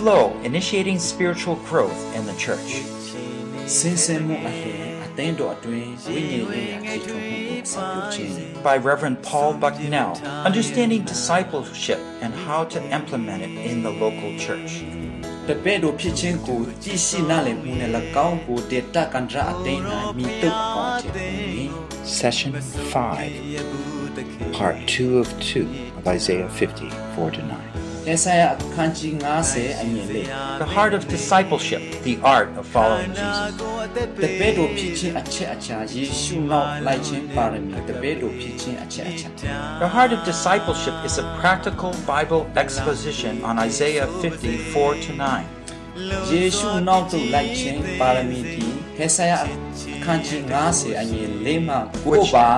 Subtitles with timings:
[0.00, 2.82] flow, initiating spiritual growth in the church.
[3.78, 8.32] စင်စင်မှုအလင်းအသင်းတော်အတွင်းဝိညာဉ်ရေးရာတည်ထွင်မှုကိုဆောင်ရွက်ခြင်း
[8.66, 10.12] By Reverend Paul Bucknell,
[10.48, 14.72] Understanding Discipleship and How to Implement It in the Local Church.
[15.48, 17.90] တပည့်တော်ဖြစ်ခြင်းကိုကြည်ရှိနားလည်မှုနဲ့၎
[18.28, 19.80] င်းကိုဒေတာကန်ဒရာအသင်း၌
[20.16, 21.64] မိတုပ်အောင်အထည်ပုံနေ
[22.20, 22.52] Session
[22.92, 25.66] 5, Part 2 of 2
[25.98, 27.89] of Isaiah 50, 4 to 9.
[28.14, 29.12] အစာယအခန်းကြီး
[29.48, 30.26] 90အငယ်လေး
[30.64, 33.46] The heart of discipleship, the art of following Jesus.
[34.24, 39.28] တပည့်တော်ဖြစ်ခြင်းအချက်အချာယေရှုနောက်လိုက်ခြင်းပါရမီတပည့်တော်ဖြစ်ခြင်းအချက်အချာ
[39.84, 45.56] The heart of discipleship is a practical Bible exposition on Isaiah 50, 4 to 9.
[46.30, 50.40] ယေရှုနောက်သို့လိုက်ခြင်းပါရမီဒီဟေဆာယအခန်းကြီး
[50.72, 52.48] 90အငယ်၄မှကိုပါ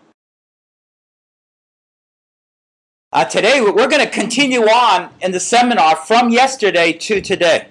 [3.12, 7.68] Uh, today, we're going to continue on in the seminar from yesterday to today.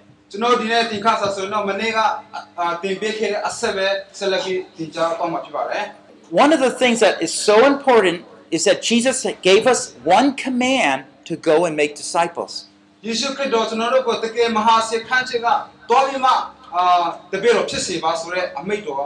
[6.30, 11.04] One of the things that is so important is that Jesus gave us one command
[11.24, 12.67] to go and make disciples.
[13.05, 15.47] ယေရှုခရစ်တော်ကျွန်တော်တို့ကိုတကယ်မဟာစေခန်းခြင်းက
[15.91, 16.31] တော်ပြီးမှ
[16.75, 19.05] အာတပည့်တော်ဖြစ်စေပါဆိုတဲ့အမိန့်တော်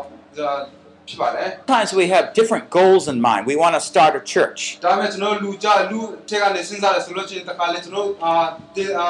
[1.07, 3.41] ဖြစ်ပါတယ် Sometimes we have different goals in mind.
[3.51, 4.59] We want to start a church.
[4.85, 8.31] ဒါပေမဲ့ကျွန်တော်လူကြလူထက်ကနေစဉ်းစားရဆိုလို့ချင်းတခါလေကျွန်တော်အာ
[8.75, 9.07] ဒီအာ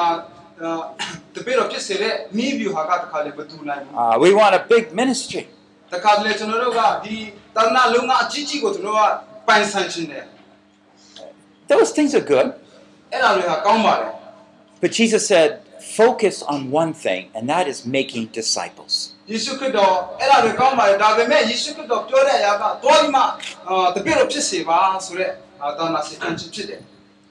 [1.34, 5.42] တပည့်တော်ဖြစ်စေတဲ့မိဗျူဟာကတခါလေမတူနိုင်ဘူး Uh, we want a big ministry.
[5.92, 7.16] တခါလေကျွန်တော်တို့ကဒီ
[7.56, 9.00] တာနာလုံးကအကြီးကြီးကိုကျွန်တော်က
[9.48, 10.24] ပိုင်ဆိုင်ခြင်းတယ်
[11.72, 12.46] Those things are good.
[13.12, 14.10] အဲ့ဒါတွေဟာကောင်းပါတယ်
[14.83, 19.13] But Jesus said, focus on one thing, and that is making disciples.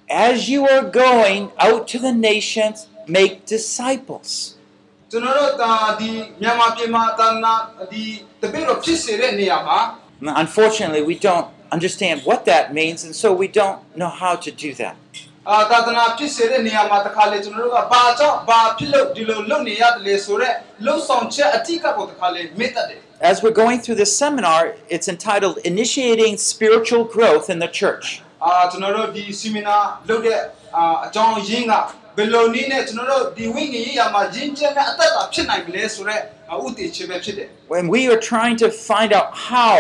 [0.08, 4.56] As you are going out to the nations, make disciples.
[10.22, 14.72] Unfortunately, we don't understand what that means, and so we don't know how to do
[14.72, 14.96] that.
[15.51, 20.55] အာသာသနာဖြစ်စေတဲ့နေရာမှာတခါလေကျွန်တော်တို့ကဘာကြောင့်ဘာဖြစ်လို့ဒီလိုလုပ်နေရတယ်လေဆိုတော့
[20.85, 22.99] လှုပ်ဆောင်ချက်အတိတ်ကိုတခါလေမေ့တတ်တယ်
[23.31, 24.61] As we're going through this seminar,
[24.95, 28.05] it's entitled Initiating Spiritual Growth in the Church.
[28.45, 29.77] အာကျွန်တော်တို့ဒီဆီမီနာ
[30.09, 30.39] လုပ်တဲ့
[30.75, 31.73] အာအကြောင်းရင်းက
[32.17, 39.77] ဘယ်လိုနည်းနဲ့ကျွန်တော်တို့ဒီဝိညာဉ်ရေးရာမှာယဉ်ကျေးတဲ့အသက်တာဖြစ်နိုင်မလဲဆိုတော့ဥတည်ချေပဲဖြစ်တယ် When we are trying to find out how,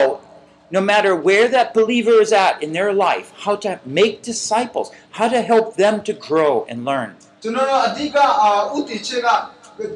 [0.71, 5.27] no matter where that believer is at in their life, how to make disciples, how
[5.35, 7.09] to help them to grow and learn.
[7.43, 9.27] ကျွန်တော်တို့အဓိကအာဥတည်ချက်က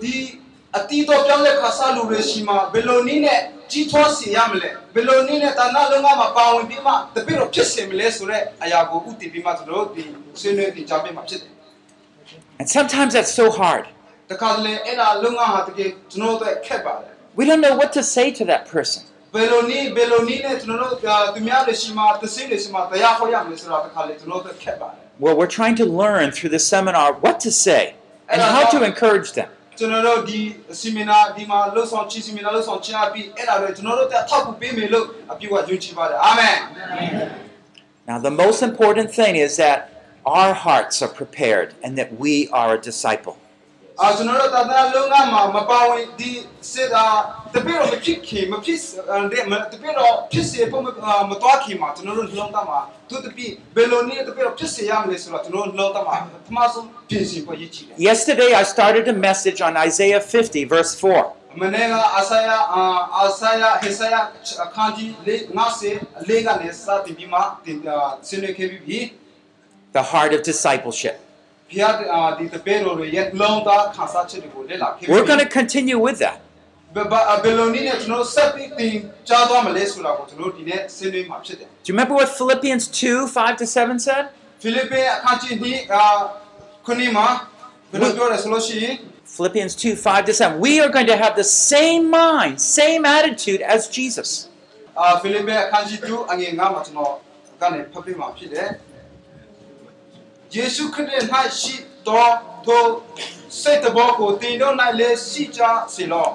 [0.02, 0.16] ဒီ
[0.78, 3.40] အတီးတော့ပြောင်းလဲခါစားလူတွေရှိမှာဘယ်လိုနည်းနဲ့
[3.72, 10.04] ကြီးထွားစေရမလဲဘယ်လိုနည်းနဲ့တာနာလုံးကမှာပါဝင်ပြီးမှတပည့်တော်ဖြစ်စေမလဲဆိုတော့အရာကိုဥတည်ပြီးမှကျွန်တော်တို့ဒီ
[10.42, 11.52] ဆွေးနွေးတင်ကြပေးမှာဖြစ်တယ်
[12.60, 13.86] And sometimes that's so hard.
[14.32, 19.02] တခါတလေအဲ့ဒါလုံးကဟာတကယ်ကျွန်တော်တို့ခက်ပါတယ် We don't know what to say to that person.
[19.34, 21.00] ဘယ်လိုနည်းဘယ်လိုနည်းနဲ့ကျွန်တော်တို့
[21.36, 27.84] သူများတွေရှိမှာသစင်းတွေရှိမှာတရားဟောရမလဲဆိုတာတခါလေကျွန်တော်တို့ခက်ပါတယ် Well, we're trying to learn through this seminar what to say
[28.32, 29.50] and how to encourage them.
[29.80, 30.40] ကျွန်တော်တို့ဒီ
[30.80, 36.58] ဆီမီနာဒီမှာလှုပ်ဆောင်ချီဆီမီနာလှုပ်ဆောင်ချင်အပြီးအဲ့ဒါတွေကျွန်တော်တို့တက်ထောက်ကူပေးမယ်လို့အပြည့်အဝယုံကြည်ပါတယ်အာမင်
[38.10, 39.80] Now, the most important thing is that
[40.40, 43.36] our hearts are prepared and that we are a disciple.
[44.02, 46.32] အာကျွန်တော်တို့တာတာလုံးကမှာမပါဝင်ဒီ
[46.72, 47.06] စစ်တာ
[47.54, 48.80] တပည့်တော်မဖြစ်ခင်မဖြစ်
[49.32, 50.88] တဲ့တပည့်တော်ဖြစ်စေဖို့မ
[51.44, 52.80] တော်ခင်မှာကျွန်တော်တို့လုံးသားမှာ
[53.10, 61.62] သူတပည့်ဘယ်လိုနည်းတပည့်တော်ဖြစ်စေရမလဲဆိုတော့ကျွန်တော်တို့လုံးသားမှာပထမဆုံးပြင်ဆင်ဖို့ရည်ကြည်တယ် Yesterday, I started a message on Isaiah 50, verse 4.
[61.62, 62.50] မနေ့ကအာဆာယ
[63.18, 64.16] အာဆာယဟေဆာယ
[64.66, 65.40] အခန်းကြီးလေး
[65.84, 67.78] 90လေးကနေစတင်ပြီးမှတင်
[68.28, 69.04] ဆင်းနေခဲ့ပြီး
[69.98, 71.16] The heart of discipleship.
[75.09, 76.41] We're going to continue with that.
[81.85, 84.29] Do you remember what Philippians 2 5 to 7 said?
[89.25, 90.61] Philippians 2 5 to 7.
[90.61, 94.49] We are going to have the same mind, same attitude as Jesus.
[100.56, 101.24] ယ်9မှာကျွန်တော်ကနေဖတ်ပြမှာဖြစ်တယ်ယေရှုခရစ်၌
[101.60, 101.76] ရှိ
[102.08, 102.34] တော်
[102.66, 102.84] ထို
[103.62, 105.62] စိတ်တော်ကိုတင်တော့၌လည်းရှိကြ
[105.94, 106.28] စေလော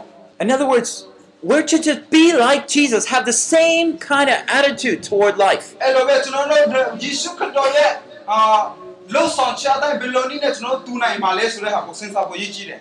[0.42, 0.90] In other words,
[1.48, 5.66] we're to just be like Jesus, have the same kind of attitude toward life.
[5.82, 7.90] အဲ့လိုပဲကျွန်တော်တို့ယေရှုခရစ်တော်ရဲ့
[8.30, 8.38] အာ
[9.14, 12.80] လုံဆောင်ချတဲ့အတိုင်းဘယ်လိုနည်းနဲ့ကျွန်တော်တို့တူနိုင်မှာလဲဆိုတဲ့ဟာကိုစဉ်းစားဖို့ရည်ကြီးတယ်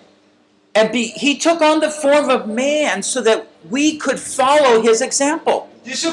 [0.77, 5.00] And be, he took on the form of man so that we could follow his
[5.10, 5.57] example.
[5.85, 6.11] Yesu.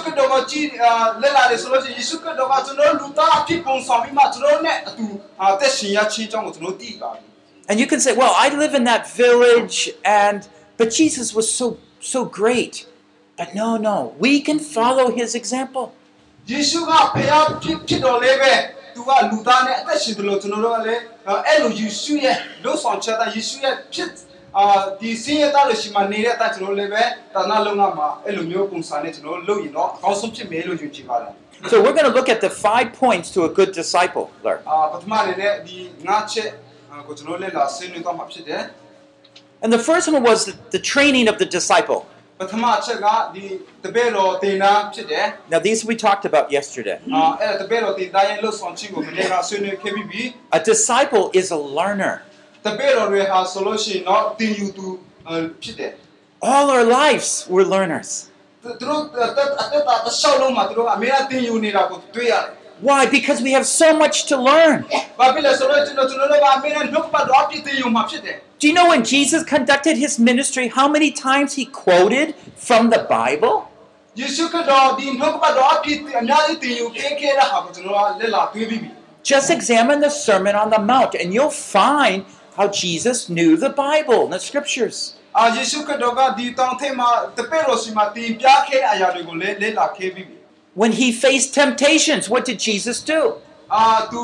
[7.69, 10.47] And you can say, well, I live in that village and
[10.77, 12.85] but Jesus was so so great.
[13.37, 15.93] But no, no, we can follow his example.
[16.47, 20.15] Yesu ga pe ya ki ki do le be tu ga luta ne te shi
[20.15, 22.17] tu lo tu no le e lo Yesu
[24.46, 27.04] လည်းအဲ့လိုယေရှုရဲ့လို့ဆောင်ချက်တာယေရှုရဲ့ဖြစ်အာဒီစင်းရတာလို့ရှိမှနေတဲ့အတိုင်းကျွန်တော်လည်းပဲ
[27.34, 31.32] တာနာလုံးကမှာအဲ့လိုမျိုးပုံစံနဲ့ကျွန်တော်လုပ်ရင်တော့အကောင်းဆုံးဖြစ်မယ်လို့ယုံကြည်ပါတယ်
[31.72, 34.24] So we're going to look at the five points to a good disciple.
[34.46, 34.60] Learn.
[34.70, 35.76] အာပထမအနေနဲ့ဒီ
[36.08, 36.48] ငါချက်
[36.90, 38.62] အာကိုကျွန်တော်လည်းလာဆင်းနေတော့မှာဖြစ်တယ်
[39.62, 42.00] And the first one was the, the training of the disciple.
[42.40, 43.44] ပထမအချက်ကဒီ
[43.84, 46.96] တပည့်တော်တင်နာဖြစ်တယ် Now these we talked about yesterday.
[47.14, 50.22] အာအဲ့ဒါတပည့်တော်တင်သားရဲ့လို့ဆောင်ခြင်းကိုမနေ့ကဆွေးနွေးခဲ့ပြီးပြီ
[50.58, 52.14] A disciple is a learner.
[52.66, 54.86] တပည့်တော်တွေဟာဆိုလို့ရှိရင်တော့တင်ယူသူ
[55.28, 55.92] အာဖြစ်တယ်
[56.50, 58.08] All our lives we're learners.
[58.62, 62.52] သူတို့အသက်အသက်တာတစ်လျှောက်လုံးမှာသူတို့အမေကတင်ယူနေတာကိုတွေ့ရတယ်
[62.90, 63.02] Why?
[63.16, 64.78] Because we have so much to learn.
[65.00, 72.28] ။ဘာဖြစ်လဲဆိုတော့ကျွန်တော်ကျွန်တော်တို့ကအမေနဲ့နှုတ်ပတ်တော်အပြည့်တင်ယူမှာဖြစ်တယ် Do you know when Jesus conducted his ministry, how many times he quoted
[72.68, 73.54] from the Bible?
[73.88, 78.90] ။ယေရှုခရစ်တော်ဒီနှုတ်ပတ်တော်အပြည့်အများကြီးတင်ယူပေးခဲ့တဲ့ဟာကိုကျွန်တော်ကလက်လာတွေးပြီးပြီ
[79.32, 82.18] Just examine the Sermon on the Mount and you'll find
[82.58, 84.96] how Jesus knew the Bible and the scriptures.
[85.22, 90.36] ။အာယေရှုခရစ်တော်ကဒီတောင်ထိပ်မှာတပည့်တော်စီမှာတင်ပြခဲ့တဲ့အရာတွေကိုလည်းလက်လာခဲ့ပြီးပြီ
[90.82, 93.20] When he faced temptations, what did Jesus do?
[93.52, 94.22] ။အာသူ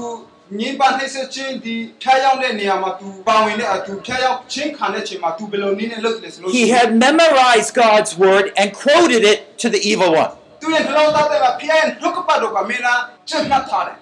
[0.60, 10.32] ညင်ပါနှိမ့်ဆက်ခြင်းဒီဖျားရောက်တဲ့နေရာမှာသူပါဝင်တဲ့အတူဖျားရောက်ခြင်းခံတဲ့ချိန်မှာသူဘယ်လိုနည်းနဲ့လုပ်တယ်ဆိုလို့ He had memorized God's word and quoted it to the evil one.
[10.62, 13.96] သူရဲ့နှလုံးသားထဲမှာဖျားရဲ့နှုတ်ပတ်တော်ကမင်းလားကျင့်မှတ်ထားတယ်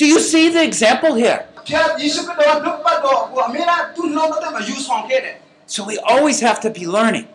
[0.00, 1.57] Do you see the example here? ။
[5.67, 7.27] So we always have to be learning.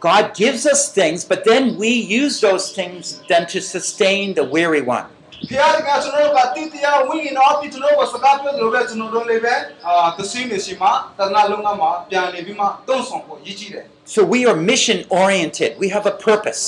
[0.00, 4.80] God gives us things, but then we use those things then to sustain the weary
[4.80, 5.04] one.
[5.49, 9.53] ဖျားကကျွန်တော်တို့ကတိတရားဝိညာဉ်တော်ပြီးကျွန်တော်တို့ကစကားပြောတယ်လို့ပဲကျွန်တော်တို့လည်းပဲ
[9.85, 13.85] အာသစင်းနေစီမှာတဏှာလုံးကမှာပြန်နေပြီးမှတုံ့ဆောင်ဖို့ရည်ကြီးတယ်
[14.15, 15.69] So we are mission oriented.
[15.83, 16.61] We have a purpose.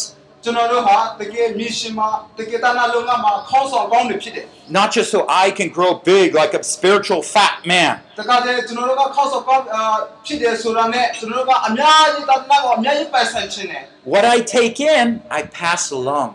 [0.44, 2.10] ကျွန်တော်တို့ဟာတကယ်မစ်ရှင်မှာ
[2.40, 4.46] တကယ်တဏှာလုံးကမှာခေါင်းဆောင်ကောင်းတွေဖြစ်တယ်
[4.78, 7.94] Not just so I can grow big like a spiritual fat man.
[8.20, 9.82] တခါတည်းကျွန်တော်တို့ကခေါင်းဆောင်ကောင်းအာ
[10.26, 13.84] ဖြစ်တယ်ဆိုတာနဲ့ကျွန်တော်တို့ကအများကြီးတဏှာကိုအများကြီးပိုင်ဆိုင်ခြင်းတယ်
[14.14, 15.06] What I take in,
[15.38, 16.30] I pass along.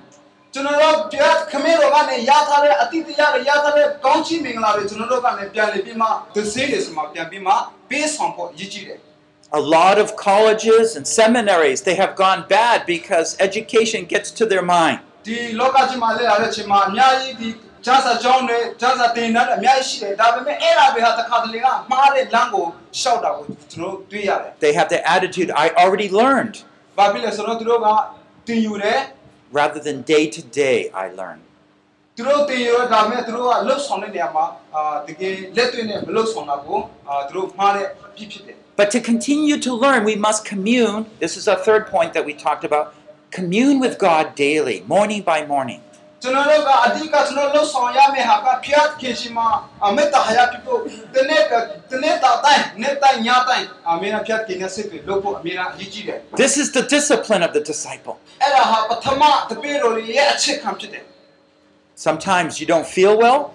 [0.55, 7.53] ကျွန်တော်တို့ပြတ်ခမဲတော်ကနေရထားတဲ့အတိတ်တရားတွေရထားတဲ့ကောင်းချီးမင်္ဂလာတွေကျွန်တော်တို့ကနေပြန်လေပြီးမှသစေးတွေဆိုမှပြန်ပြီးမှ
[7.91, 9.01] ပေးဆောင်ဖို့ရည်ကြည်တယ်
[9.61, 14.65] A lot of colleges and seminaries, they have gone bad because education gets to their
[14.77, 14.99] mind.
[15.27, 17.49] ဒီလောကကြီးမှာလည်းရတဲ့အချိန်မှာအများကြီးဒီ
[17.87, 22.65] ဂျာစာကျောင်းတွေဂျာစာတင်တန်းတွေအများကြီးရှိတယ်ဒါပေမဲ့အဲ့ဒါတွေဟာတစ်ခါတလေကမှားတဲ့လမ်းကို
[23.01, 27.87] ရှောက်တာကိုကျွန်တော်တို့တွေ့ရတယ် They have the attitude, I already learned, ။ဘာဖြစ်လဲဆိုတော့သူတို့က
[28.47, 29.01] တင်ယူတယ်
[29.53, 31.39] rather than day to day, I learn.
[32.17, 34.45] သူတို့တင်ယူတော့ဒါပေမဲ့သူတို့ကလှုပ်ဆောင်တဲ့နေရာမှာ
[34.75, 36.79] အာတကယ်လက်တွေ့နဲ့မလှုပ်ဆောင်တာကို
[37.09, 41.01] အာသူတို့မှားတဲ့အဖြစ်ဖြစ်တယ် But to continue to learn, we must commune.
[41.25, 42.87] This is a third point that we talked about.
[43.39, 45.81] Commune with God daily, morning by morning.
[46.22, 49.44] चुनलोग अधिक चुनलो सोया में हाका फियात खेशिमा
[49.88, 50.78] अमित हयाटिको
[51.14, 51.38] तने
[51.92, 56.84] तने ताताएँ नेताएँ याताएँ अमेरा फियात किन्या से पे लोगो अमेरा हिजीरे This is the
[56.96, 58.18] discipline of the disciple.
[58.48, 61.02] एरा हा पथमा तपेरो लिए अच्छे काम चिते
[61.98, 63.54] Sometimes you don't feel well.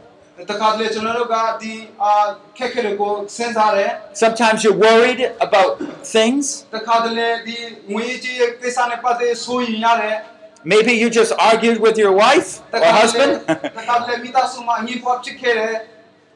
[4.15, 6.65] Sometimes you're worried about things.
[10.65, 13.43] Maybe you just argued with your wife or husband.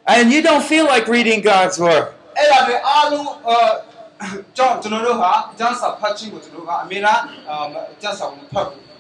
[0.07, 2.13] and you don't feel like reading God's Word.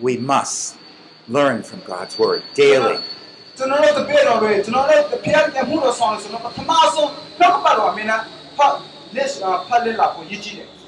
[0.01, 0.77] We must
[1.29, 2.99] learn from God's Word daily.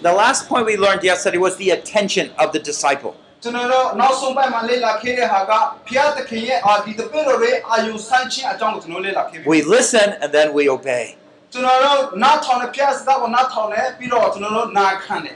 [0.02, 3.14] The last point we learned yesterday was the attention of the disciple.
[3.44, 5.52] ကျွန်တော်တို့နောက်ဆုံးပိုင်းမှာလေ့လာခဲ့တဲ့ဟာက
[5.88, 11.06] ဖျားသခင်ရဲ့အာဒီတပည့်တော်တွေအာယုဆိုင်ခြင်းအကြောင်းကိုကျွန်တော်လေ့လာခဲ့ပြီ We listen and then we obey.
[11.54, 15.36] ကျွန်တော်တို့နားထောင်တဲ့ဖျားစကားကိုနားထောင်တယ်ပြီးတော့ကျွန်တော်တို့နာခံတယ်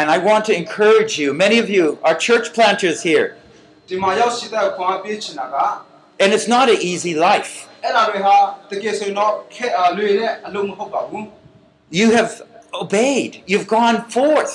[0.00, 3.26] And I want to encourage you, many of you are church planters here,
[3.88, 5.56] ဒီမှာရောက်ရှိတဲ့ခွန်အားပေးချင်တာက
[6.22, 7.52] and it's not an easy life.
[7.84, 8.36] အဲ့ဒါတွေဟာ
[8.70, 11.24] တကယ်ဆိုရင်တော့ခက်အာလွေတဲ့အလုံးမဟုတ်ပါဘူး
[12.00, 12.30] You have
[12.82, 14.54] obeyed, you've gone forth,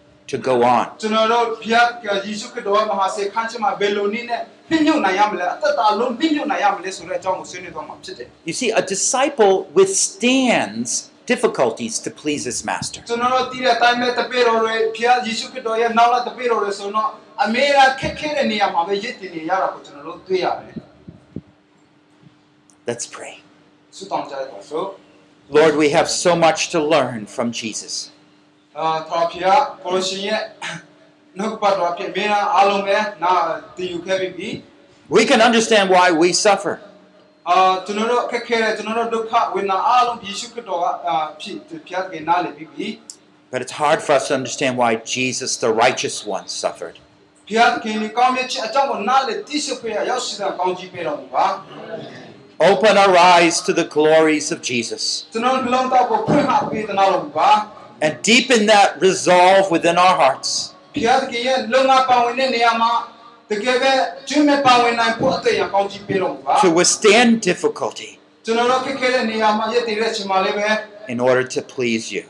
[0.31, 0.87] to go on.
[8.45, 13.01] You see, a disciple withstands difficulties to please his master.
[22.87, 23.39] Let's pray.
[25.49, 28.10] Lord, we have so much to learn from Jesus.
[28.78, 30.42] အာတော်ဖျားကိုလိုရှင်ရဲ့
[31.38, 33.32] နှုတ်ပတ်တော်ဖြစ်မင်းအားလုံးပဲနာ
[33.76, 34.50] တည်ယူခဲ့ပြီးပြီ
[35.16, 36.74] We can understand why we suffer.
[37.48, 42.86] အာကျွန်တော်တို့ခက်ခဲတဲ့ကျွန်တော်တို့ဒုက္ခဝေဒနာအားလုံးယေရှုခရစ်တော်ကအာဖြစ်ဖျားကနားလည်ပြီးပြီ
[43.52, 46.96] But it's hard for us to understand why Jesus, the righteous one, suffered.
[47.48, 51.46] ဖျားခင်ဒီကောင်းမြတ်ခြင်းအကြောင်းကိုနားလည်သိရှိဖို့ရောက်ရှိတဲ့ကောင်းကြီးပေးတော်မူပါ
[52.70, 55.02] Open our eyes to the glories of Jesus
[58.01, 60.73] and deepen that resolve within our hearts.
[66.61, 68.19] To withstand difficulty
[71.07, 72.23] in order to please you.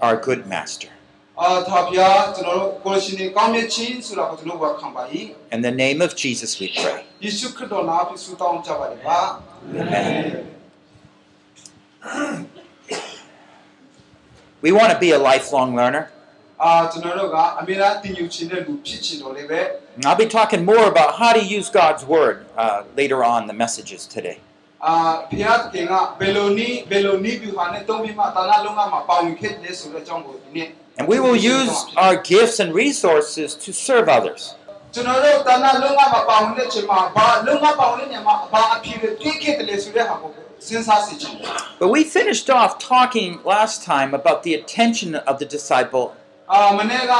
[0.00, 0.88] Our good master.
[5.52, 7.04] In the name of Jesus we pray.
[9.74, 10.55] Amen.
[14.62, 16.10] we want to be a lifelong learner.
[20.04, 24.06] I'll be talking more about how to use God's Word uh, later on the messages
[24.06, 24.38] today.
[30.98, 34.54] And we will use our gifts and resources to serve others.
[34.93, 40.29] ကျွန်တော်တို့တာနာလုံးကမှာပါဝင်တဲ့ချိန်မှာဘာလုံးကပါဝင်တဲ့နေရာမှာဘာအဖြစ်တွေတွေ့ခဲ့တယ်ဆိုတဲ့ဟာကို
[40.67, 41.35] စဉ်းစားစီခြင်း
[41.81, 46.05] But we finished off talking last time about the attention of the disciple
[46.51, 47.13] အာမနေ့က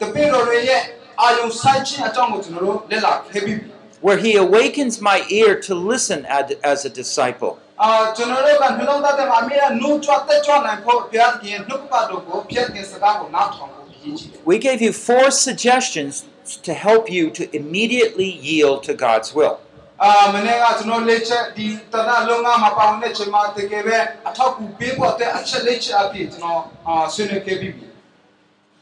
[0.00, 0.82] တပည့်တော်တွေရဲ့
[1.22, 3.66] အာယုံဆိုင်ခြင်းအကြောင်းကိုကျွန်တော်တို့လက်လာခဲ့ပြီးပြီ
[4.06, 7.52] where he awakens my ear to listen as, as a disciple.
[7.82, 16.14] အာကျွန်တော်တို့ကနှလုံးသားထဲမှာအမြဲတမ်းနှုတ်ကြွတက်ကြွနိုင်ဖို့ဘုရားသခင်ရဲ့နှုတ်ကပတ်တော်ကိုဖျက်ခင်စကားကိုနားထောင်ဖို့ရည်ကြီးတယ် We gave you four suggestions
[16.63, 19.59] to help you to immediately yield to God's will.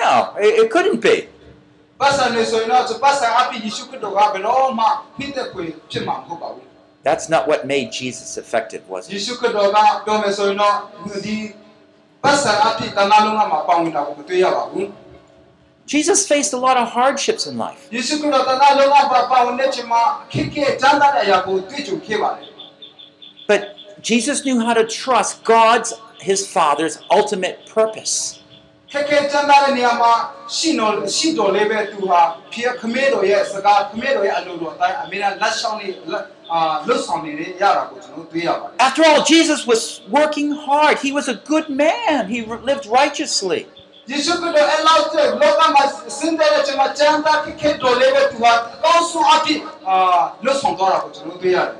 [0.00, 0.12] No,
[0.44, 1.14] it, it couldn't be.
[1.58, 4.84] ။ပတ်စံနေဆိုရင်တော့ပတ်စံအပြည့်ယေရှုခရစ်တော်ကဘယ်တော့မှ
[5.16, 6.64] ဖိတဲ့ခွေဖြစ်မှာမဟုတ်ပါဘူး
[7.06, 9.22] That's not what made Jesus effective, was ယေ it?
[9.26, 10.74] ရှုခရစ်တော်ကပြောမယ်ဆိုရင်တော့
[11.26, 11.36] ဒီ
[12.22, 14.88] ပတ်စံအပြည့်တနာလုံးဝမပါဝင်တာကိုမတွေ့ရပါဘူး
[15.87, 17.89] Jesus faced a lot of hardships in life.
[23.47, 28.39] But Jesus knew how to trust God's, his Father's ultimate purpose.
[38.79, 40.97] After all, Jesus was working hard.
[40.99, 42.27] He was a good man.
[42.27, 43.67] He lived righteously
[45.39, 46.63] loka masindele
[46.95, 48.71] chenda kike dolebe tuwa
[49.35, 49.63] aki
[50.41, 51.75] lo sondora.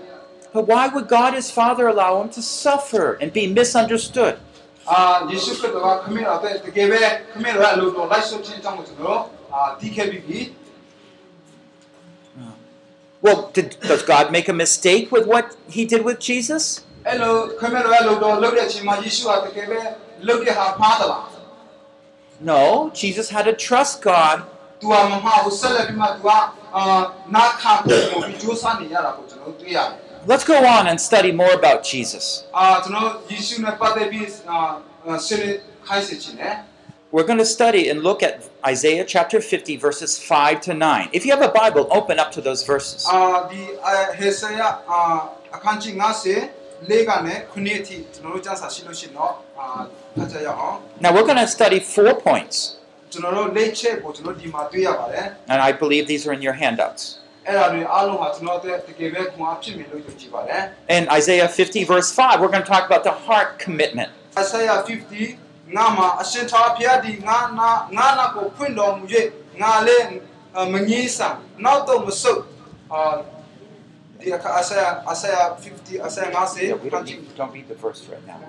[0.53, 4.39] But why would God his Father allow him to suffer and be misunderstood?
[4.88, 5.27] Ah.
[13.22, 16.84] Well, did, does God make a mistake with what he did with Jesus?
[22.39, 24.44] No, Jesus had to trust God.
[30.27, 32.44] Let's go on and study more about Jesus.
[37.12, 41.10] We're going to study and look at Isaiah chapter 50, verses 5 to 9.
[41.13, 43.08] If you have a Bible, open up to those verses.
[51.01, 52.77] Now we're going to study four points.
[55.48, 57.19] And I believe these are in your handouts.
[60.89, 64.10] In Isaiah 50, verse 5, we're going to talk about the heart commitment.
[64.38, 65.38] Isaiah 50,
[77.36, 78.39] don't the verse right now.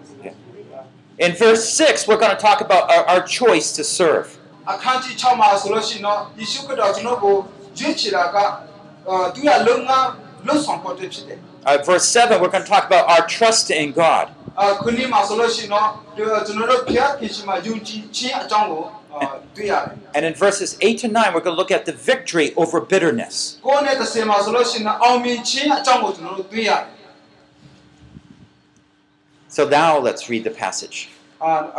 [1.18, 4.38] In verse 6, we're going to talk about our, our choice to serve.
[11.64, 14.30] Uh, verse 7, we're going to talk about our trust in God.
[20.14, 23.58] And in verses 8 to 9, we're going to look at the victory over bitterness.
[29.48, 31.08] So now let's read the passage.
[31.40, 31.72] I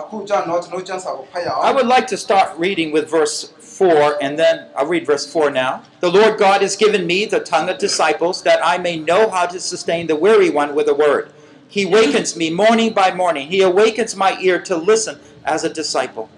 [1.75, 5.83] would like to start reading with verse 4, and then I'll read verse 4 now.
[6.00, 9.45] The Lord God has given me the tongue of disciples, that I may know how
[9.48, 11.33] to sustain the weary one with a word.
[11.67, 13.50] He wakens me morning by morning.
[13.50, 16.30] He awakens my ear to listen as a disciple.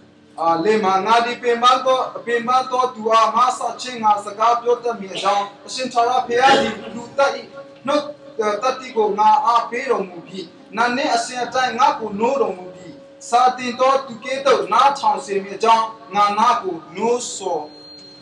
[0.43, 7.41] အာလေမာငါဒီပင်မတော့ပင်မတော့သူအားမဆချင်းငါစကားပြောတတ်မိအကြောင်းအရှင်သာရဖေရဒီလူတက်ဤ
[7.87, 8.05] နှုတ်
[8.63, 12.95] တတ်တိကိုငါအားပေးတော်မူပြီးနာနဲ့အစဉ်အတိုင်းငါကိုနိုးတော်မူပြီး
[13.29, 17.59] စာတင်တော်သူကဲ့သို့နားထောင်စေမိအကြောင်းငါနာကိုနိုးစော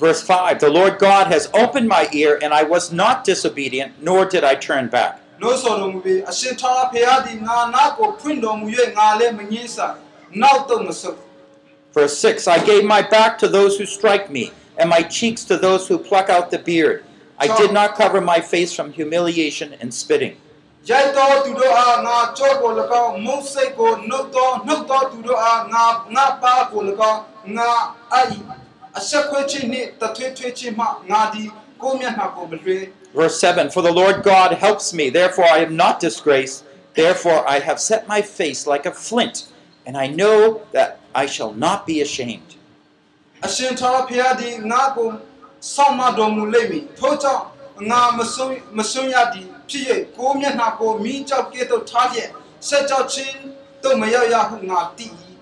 [0.05, 4.21] Verse 5 The Lord God has opened my ear, and I was not disobedient, nor
[4.33, 5.13] did I turn back.
[5.43, 8.67] နိုးစောတော်မူပြီးအရှင်သာရဖေရဒီငါနာကိုဖွင့်တော်မူ၍
[8.99, 9.95] ငါလည်းမငင်းဆန်
[10.43, 11.19] နောက်တော့မဆုတ်
[11.93, 15.57] Verse 6 I gave my back to those who strike me, and my cheeks to
[15.57, 17.05] those who pluck out the beard.
[17.39, 20.37] I did not cover my face from humiliation and spitting.
[20.91, 22.71] ရိုက်တော်သူတို့အားငါကြောကို၎
[23.03, 27.21] င်းမုတ်စိတ်ကိုနှုတ်တော်နှုတ်တော်သူတို့အားငါငါပါကို၎င်း
[27.57, 27.71] ငါ
[28.13, 28.23] အိ
[28.99, 31.45] အဆက်ခွေခြင်းနှင့်တထွေးထွေးခြင်းမှငါဒီ
[31.83, 32.79] ကိုမျက်နှာကိုမလွှဲ
[33.19, 36.59] Verse 7 For the Lord God helps me, therefore I am not disgraced.
[37.03, 39.37] Therefore I have set my face like a flint,
[39.87, 42.51] and I know that I shall not be ashamed.
[43.47, 45.09] အရှင်သာရဖျားဒီငါကို
[45.75, 47.45] ဆောင်းမတော်မူလိမ့်မည်ထို့ကြောင့်
[47.91, 49.85] ငါမဆုံးမဆုံးရသည်ဖြစ်၍
[50.17, 52.31] ကိုမျက်နှာကိုမိကြောက်ကဲ့သို့ထားဖြင့်
[52.69, 53.37] ဆက်ကြောက်ခြင်း
[53.85, 55.13] တို့မရောက်ရဟုငါတည်၏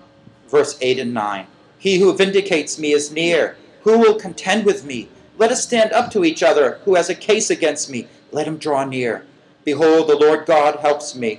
[0.53, 1.47] Verse 8 and 9
[1.85, 3.57] He who vindicates me is near.
[3.85, 5.09] Who will contend with me?
[5.37, 6.79] Let us stand up to each other.
[6.85, 8.07] Who has a case against me?
[8.31, 9.25] Let him draw near.
[9.65, 11.31] Behold, the Lord God helps me.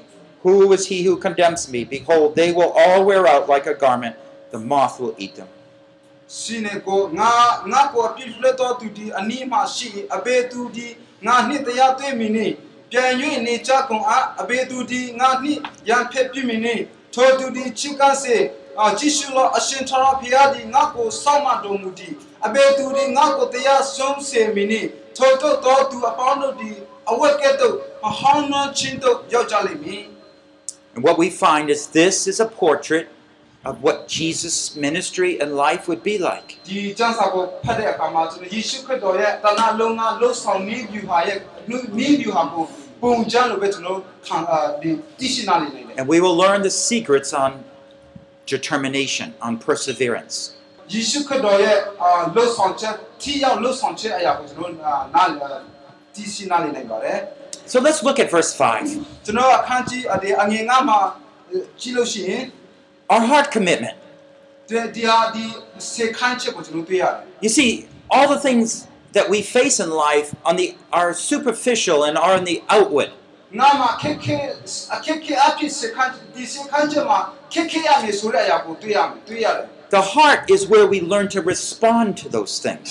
[0.44, 1.84] Who is he who condemns me?
[1.84, 4.16] Behold, they will all wear out like a garment.
[4.52, 5.50] The moth will eat them.
[6.38, 7.32] ရှိနေကိုငါ
[7.72, 10.88] ငါကိုပြည့်လွတ်တော်သူဒီအနီးမှရှိအဘေသူဒီ
[11.26, 12.48] ငါနှစ်တရားတွေ့မီနေ
[12.92, 13.12] ပြန်၍
[13.46, 16.76] နေကြကုန်အားအဘေသူဒီငါနှစ်ရန်ဖက်ပြမီနေ
[17.14, 18.38] ထိုသူဒီချစ်ကစေ
[18.80, 22.10] အာကြည့်ရှုလောအရှင်ထရာဖျားဒီငါကိုစောင့်မတော်မူဒီ
[22.46, 24.82] အဘေသူဒီငါကိုတရားဆုံးစေမီနေ
[25.18, 26.72] ထိုတို့တော်သူအပေါင်းတို့ဒီ
[27.10, 30.04] အဝက်ကဲ့သို့မဟောင်းနှချင်းတို့ရောက်ကြလိမ့်မည်
[30.96, 33.10] And what we find is this is a portrait
[33.66, 36.60] of what Jesus' ministry and life would be like.
[45.98, 47.64] And we will learn the secrets on
[48.46, 50.56] determination, on perseverance.
[57.69, 59.25] ယေရှုခရစ်တော်ရဲ့အာလှုပ်ဆောင်ချက်ထိရောက်လှုပ်ဆောင်ချက်အရာကိုကျွန်တော်အာနားသိရှိနာနေနိုင်ပါတယ် So let's look at verse 5.
[59.25, 61.01] ကျွန်တော်အခန်းကြီးအဒီအငယ်ငါမှာ
[61.53, 62.43] ကြည့်လို့ရှိရင်
[63.13, 63.97] Our heart commitment.
[64.69, 65.45] ဒီဒီဟာဒီ
[65.93, 67.71] စေခိုင်းချက်ကိုကျွန်တော်တွေ့ရတယ် You see,
[68.15, 68.69] all the things
[69.17, 70.67] that we face in life on the
[70.99, 73.11] are superficial and are in the outward.
[73.61, 74.37] ငါမှာခက်ခဲ
[74.95, 77.19] အခက်ခဲအဖြစ်စေခိုင်းဒီစေခိုင်းချက်မှာ
[77.53, 79.67] ခက်ခဲရမယ်ဆိုတဲ့အရာကိုတွေ့ရမယ်တွေ့ရတယ်
[79.99, 82.89] The heart is where we learn to respond to those things.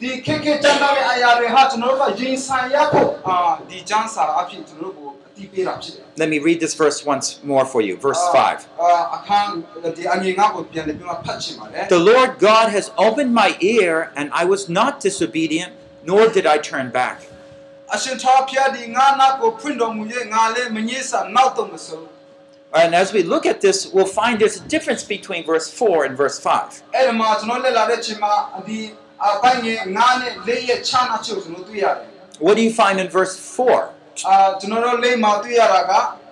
[0.00, 3.36] ဒီခက်ခဲကြမ်းတဲ့အရာတွေဟာကျွန်တော်တို့ကရင်ဆိုင်ရဖို့အာ
[3.68, 7.94] ဒီကျမ်းစာအဖြစ်ကျွန်တော်တို့ကိုအတိပေးတာဖြစ်တယ် Let me read this verse once more for you.
[8.06, 8.58] Verse 5.
[8.80, 9.50] အာအခန်း
[9.96, 15.70] ဒီအငယ်ငါကိုပြန်ပြီးမှဖတ်ချင်ပါတယ် The Lord God has opened my ear, and I was not disobedient,
[16.10, 17.16] nor did I turn back.
[17.94, 22.06] အရှင်သာဖျားဒီငါနာကိုဖွင့်တော်မူရဲ့ငါလည်းမငြိစာနောက်တော့မစိုး
[22.82, 26.14] And as we look at this, we'll find there's a difference between verse 4 and
[26.22, 26.82] verse 5.
[32.39, 33.89] What do you find in verse 4?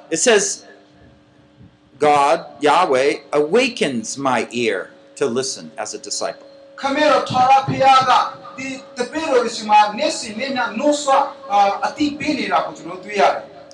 [0.10, 0.66] It says,
[2.00, 6.48] God, Yahweh, awakens my ear to listen as a disciple.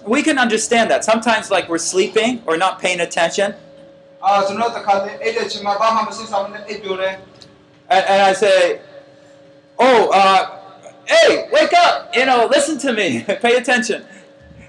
[0.06, 1.04] We can understand that.
[1.06, 3.54] Sometimes, like we're sleeping or not paying attention.
[7.90, 8.80] And, and I say,
[9.79, 10.41] Oh, uh,
[11.13, 11.93] hey, wake up!
[12.15, 13.09] You know, listen to me,
[13.45, 14.01] pay attention.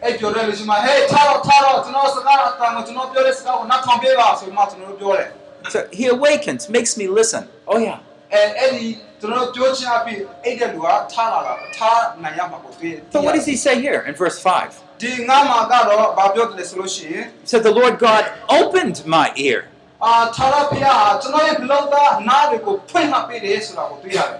[0.04, 5.30] အဲ့ပြောတယ်လို့ရှိမှာဟေးထားတော့ထားတော့ကျွန်တော်စကားအတန်ကိုကျွန်တော်ပြောတဲ့စကားကိုနောက်ထောင်ပေးပါဆိုမှကျွန်တော်တို့ပြောတယ်
[5.74, 7.43] So he awakens, makes me listen.
[7.71, 8.00] Oh, yeah.
[8.34, 8.86] အဲအဲ့ဒီ
[9.21, 15.02] ကျွန်တော်တို့ပြောချင်အဖြစ်အဲ့တဲ့လူကထားလာတာထားနိုင်ရမှာကိုတွေ့ So, what does he say here in verse 5?
[15.02, 18.24] ဒီငါမှာကတော့ဘာပြောတယ်လဲဆိုလို့ရှိရင် He said, The Lord God
[18.60, 19.60] opened my ear.
[20.06, 24.39] အာထာရဖျားကျွန်တော်ရဲ့ဘလော့သားနားတွေကိုဖွင့်မှပေးတယ်ဆိုတာကိုတွေ့ရတယ်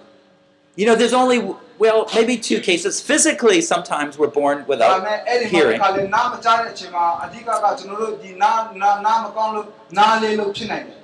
[0.77, 1.39] You know, there's only,
[1.77, 3.01] well, maybe two cases.
[3.01, 5.03] Physically, sometimes we're born without
[5.49, 5.81] hearing.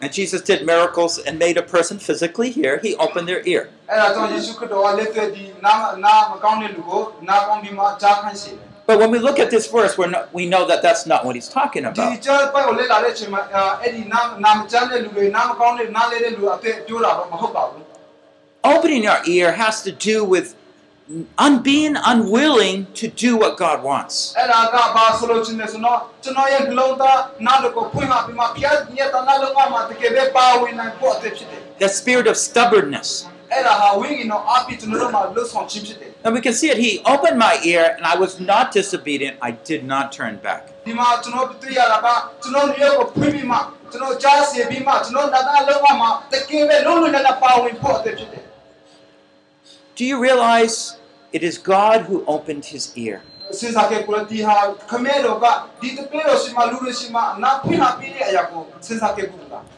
[0.02, 2.80] And Jesus did miracles and made a person physically hear.
[2.80, 3.70] He opened their ear.
[8.88, 11.50] But when we look at this verse, we we know that that's not what he's
[11.50, 12.24] talking about
[18.76, 20.56] opening our ear has to do with
[21.38, 24.34] un- being unwilling to do what God wants.
[31.80, 33.28] The spirit of stubbornness.
[36.24, 36.78] And we can see it.
[36.78, 39.38] He opened my ear, and I was not disobedient.
[39.42, 40.64] I did not turn back.
[49.98, 50.96] Do you realize
[51.34, 53.24] it is God who opened his ear?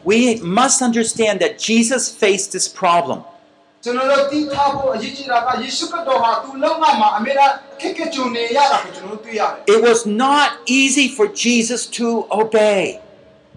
[0.04, 3.24] We must understand that Jesus faced this problem.
[9.66, 13.00] It was not easy for Jesus to obey.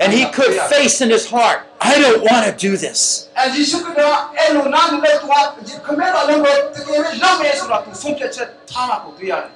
[0.00, 3.28] And he could face in his heart, I don't want to do this.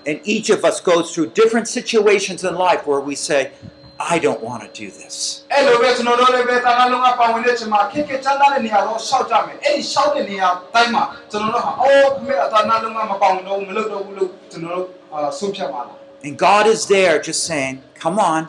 [0.06, 3.50] And each of us goes through different situations in life where we say,
[3.98, 5.44] I don't want to do this.
[16.24, 18.48] And God is there just saying, Come on.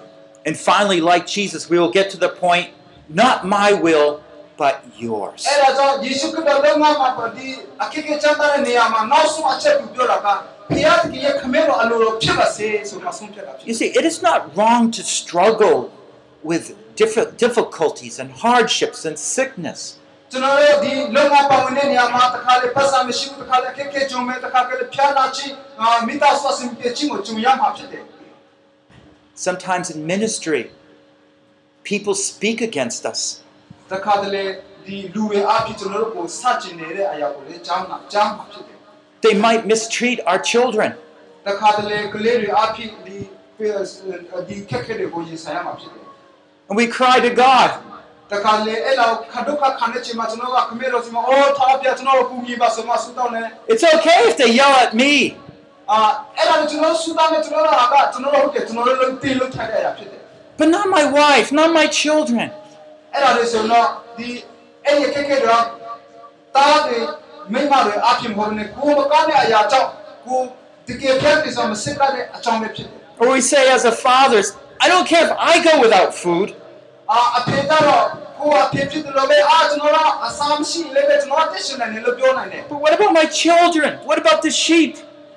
[0.45, 2.69] And finally, like Jesus, we will get to the point,
[3.09, 4.23] not my will,
[4.57, 5.45] but yours.
[13.65, 15.91] You see, it is not wrong to struggle
[16.43, 19.97] with diff- difficulties and hardships and sickness
[29.41, 30.69] sometimes in ministry,
[31.83, 33.41] people speak against us.
[39.21, 40.93] They might mistreat our children.
[46.69, 47.71] And we cry to God.
[53.67, 55.35] It's okay if they yell at me.
[60.57, 62.51] But not my wife, not my children.
[73.19, 76.55] Or we say as a fathers, I don't care if I go without food.
[82.69, 83.99] But what about my children?
[84.05, 84.95] What about the sheep?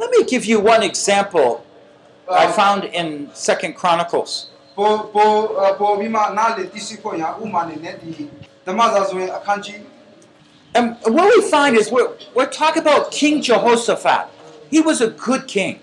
[0.00, 1.48] Let me give you one example
[2.42, 3.08] I found in
[3.48, 4.32] Second Chronicles.
[4.78, 5.34] ပေါ်ပေါ်
[5.80, 8.10] ပေါ်ပြီးမှနားလေတရှိဖို့ရဥမာနေနဲ့ဒီ
[8.66, 9.80] ဓမ္မစာဆိုရင်အခန်းကြီး
[10.76, 14.24] And what we find is we're, we're talking about King Jehoshaphat.
[14.74, 15.74] He was a good king.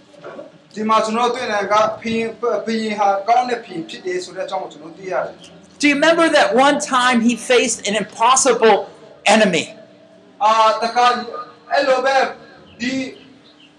[0.76, 2.24] ဒီမှာကျွန်တော်တွေ့တယ်ကဖင်
[2.66, 5.36] ဖင်ဟာကောင်းတဲ့ဖင်ဖြစ်တယ်ဆိုတဲ့အကြောင်းကိုကျွန်တော်သိရတယ်
[5.80, 8.78] Do you remember that one time he faced an impossible
[9.36, 9.66] enemy?
[10.44, 11.06] အာတခါ
[11.72, 12.18] အဲ့လိုပဲ
[12.82, 12.94] ဒီ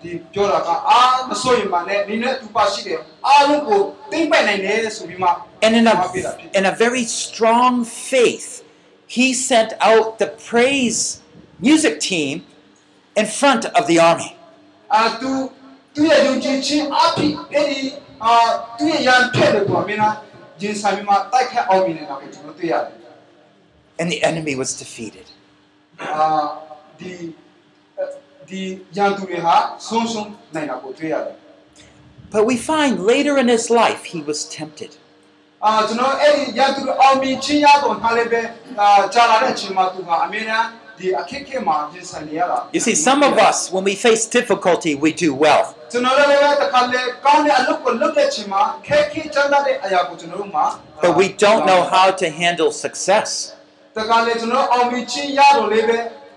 [0.00, 5.28] ဘုရားကသူရှိမှာဒီပြောတာကအာမစိုးရင်ပါနဲ့နင်းနဲ့သူပါရှိတယ်အားလုံးကိုသိမ့်ပိုက်နိုင်တယ်ဆိုပြီးမှ
[5.64, 7.74] And in a, ပြတာဖြစ် in a very strong
[8.12, 8.48] faith,
[9.16, 11.00] he sent out the praise
[11.68, 12.34] music team
[13.20, 14.30] in front of the army.
[14.94, 15.30] အာသူ
[15.94, 17.80] သူရဲ့ယုံကြည်ခြင်းအဖြစ်အဲ့ဒီ
[18.24, 18.34] အာ
[18.78, 20.14] သူရဲ့ရန်ဖက်တယ်ကွာမင်းလား
[20.60, 22.94] ဂျင်းဆိုင်မှာတိုက်ခတ်အောင်မြင်နေတာကိုကျွန်တော်တွေ့ရတယ်
[24.00, 25.26] And the enemy was defeated.
[32.31, 34.89] But we find later in his life he was tempted.
[42.71, 45.75] You see, some of us, when we face difficulty, we do well.
[51.01, 53.53] But we don't know how to handle success.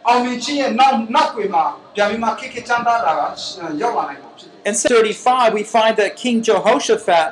[0.01, 3.21] တခါလေကျွန်တော်အောင်မြင်ခြင်းရတော့လည်းပဲအောင်မြင်ခြင်းရဲ့နောက်နောက်ွယ်မှာပြန်ပြီးမှခက်ခဲချမ်းသာတာက
[3.81, 7.27] ရောက်လာနိုင်မှာဖြစ်တယ် In 35, we find that King Jehoshaphat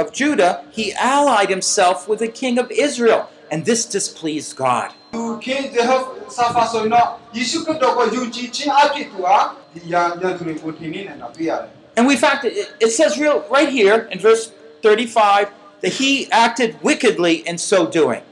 [0.00, 4.88] of Judah, he allied himself with the king of Israel, and this displeased God.
[5.14, 6.02] သူခင်ဂျေဟ်
[6.36, 9.36] ဆာဖာဆိုရင်တော့ယေရှုခရစ်တော်ကိုယုံကြည်ခြင်းအဖြစ်သူဟာ
[9.74, 14.42] ဒီရန်ရန်သူတွေကိုထင်နေနေတာတွေ့ရတယ် And we fact it, it says real right here in verse
[14.82, 15.50] 35
[15.82, 16.10] that he
[16.44, 18.22] acted wickedly in so doing.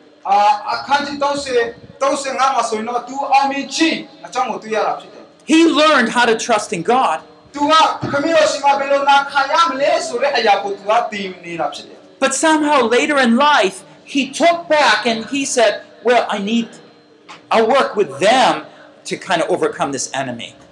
[5.45, 7.19] He learned how to trust in God.
[12.19, 16.67] But somehow later in life, he took back and he said, Well, I need,
[17.51, 18.65] I'll work with them
[19.05, 20.55] to kind of overcome this enemy.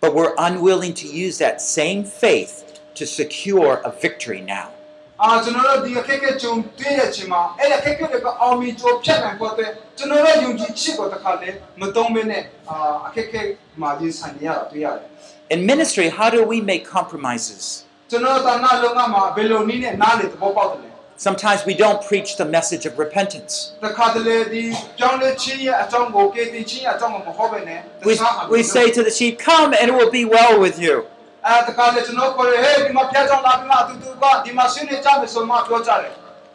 [0.00, 4.70] but we're unwilling to use that same faith to secure a victory now.
[15.50, 17.84] In ministry, how do we make compromises?
[21.18, 23.72] Sometimes we don't preach the message of repentance.
[28.04, 28.18] We,
[28.50, 31.06] we say to the sheep, Come and it will be well with you.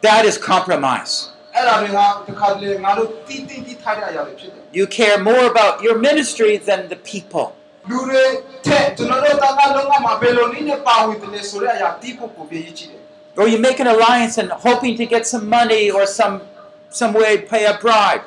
[0.00, 1.28] That is compromise.
[4.72, 7.52] You care more about your ministry than the people.
[13.36, 16.40] Or you make an alliance and hoping to get some money or some
[16.90, 18.22] some way pay a bribe.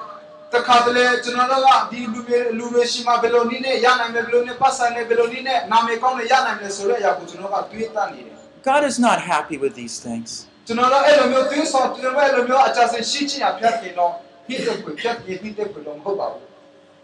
[8.63, 10.48] God is not happy with these things.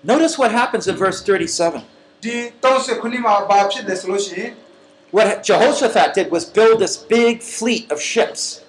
[0.04, 1.82] Notice what happens in verse 37
[5.14, 8.62] what Jehoshaphat did was build this big fleet of ships.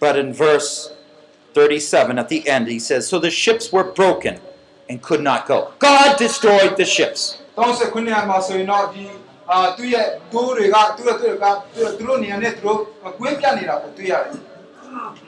[0.00, 0.94] But in verse
[1.52, 4.40] 37 at the end, he says, So the ships were broken
[4.88, 5.72] and could not go.
[5.78, 7.36] God destroyed the ships.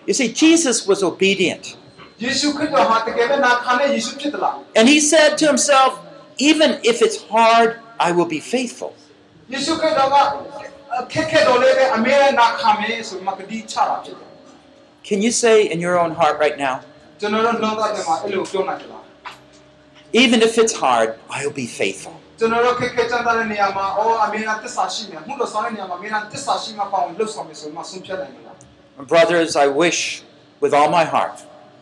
[0.06, 1.76] You see, Jesus was obedient.
[4.76, 5.98] And he said to himself,
[6.38, 8.94] even if it's hard, I will be faithful.
[15.04, 16.80] Can you say in your own heart right now,
[20.12, 22.12] even if it's hard, I'll be faithful.
[29.06, 30.22] Brothers, I wish
[30.60, 31.44] with all my heart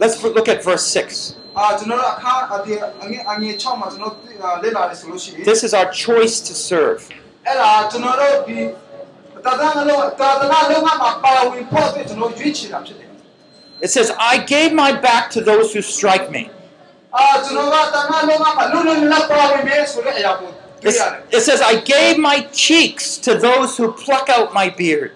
[0.00, 1.36] Let's look at verse 6.
[5.44, 7.08] This is our choice to serve.
[13.80, 16.50] It says, I gave my back to those who strike me.
[21.30, 25.12] It says, I gave my cheeks to those who pluck out my beard.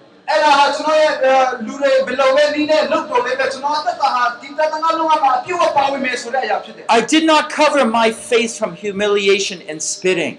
[6.89, 10.37] I did not cover my face from humiliation and spitting.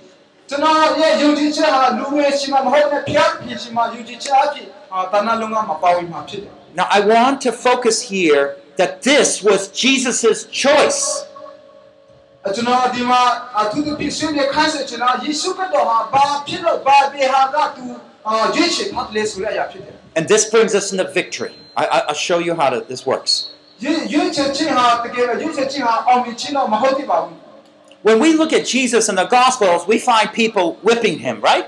[6.75, 11.25] Now I want to focus here that this was Jesus' choice.
[17.79, 18.08] Now,
[20.15, 21.55] and this brings us into victory.
[21.77, 23.53] I, will show you how to, this works.
[28.03, 31.67] When we look at Jesus in the Gospels, we find people whipping him, right?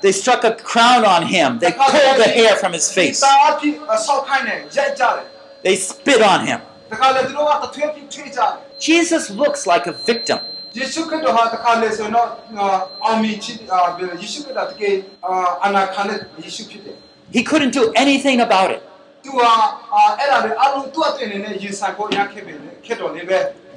[0.00, 1.58] They struck a crown on him.
[1.58, 3.20] They pulled the hair from his face.
[5.62, 6.60] They spit on him.
[8.78, 10.38] Jesus looks like a victim.
[17.32, 18.82] He couldn't do anything about it.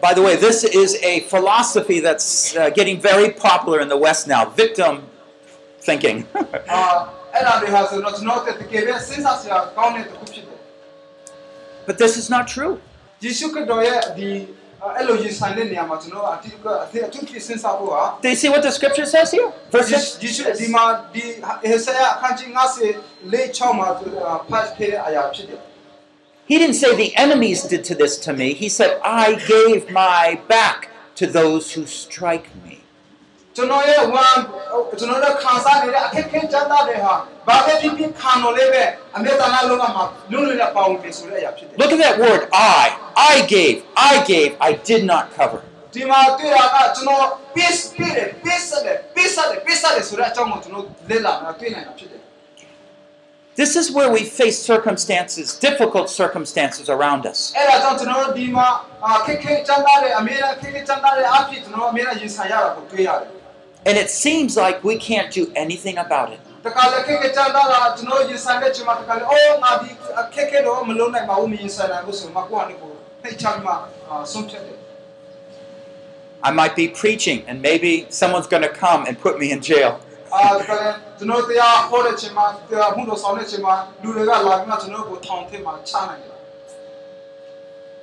[0.01, 4.27] By the way, this is a philosophy that's uh, getting very popular in the West
[4.27, 5.01] now victim
[5.79, 6.25] thinking.
[11.87, 12.79] but this is not true.
[18.21, 19.51] Do you see what the scripture says here?
[19.71, 19.89] Verse
[26.45, 28.53] He didn't say the enemies did to this to me.
[28.53, 32.66] He said, I gave my back to those who strike me.
[33.56, 34.38] ကျွန်တော်ရဲ့ဝမ်း
[34.98, 37.14] ကျွန်တော်တို့ခံစားနေတဲ့အခက်အခဲကြမ်းတာတွေဟာ
[37.48, 38.84] ဘာပဲဖြစ်ဖြစ်ခံလို့လည်းပဲ
[39.16, 42.40] အမြဲတမ်းလုံးဝမှာလွတ်လွတ်နဲ့ပေါင်းပြီးဆိုတဲ့အရာဖြစ်တယ် Look at that word,
[42.80, 42.84] I.
[43.32, 43.76] I gave.
[44.10, 44.50] I gave.
[44.68, 45.60] I did not cover.
[45.94, 47.24] ဒီမှာတွေ့တာကကျွန်တော်
[47.56, 52.20] peace ပြည့်တယ် peace တယ် peace တယ် peace တယ်ဆိုတဲ့အကြောင်းကိုကျွန်တော်လေ့လာတာတွေ့နိုင်တာဖြစ်တယ်
[53.54, 57.52] This is where we face circumstances, difficult circumstances around us.
[63.85, 66.39] And it seems like we can't do anything about it.
[76.43, 79.99] I might be preaching, and maybe someone's going to come and put me in jail.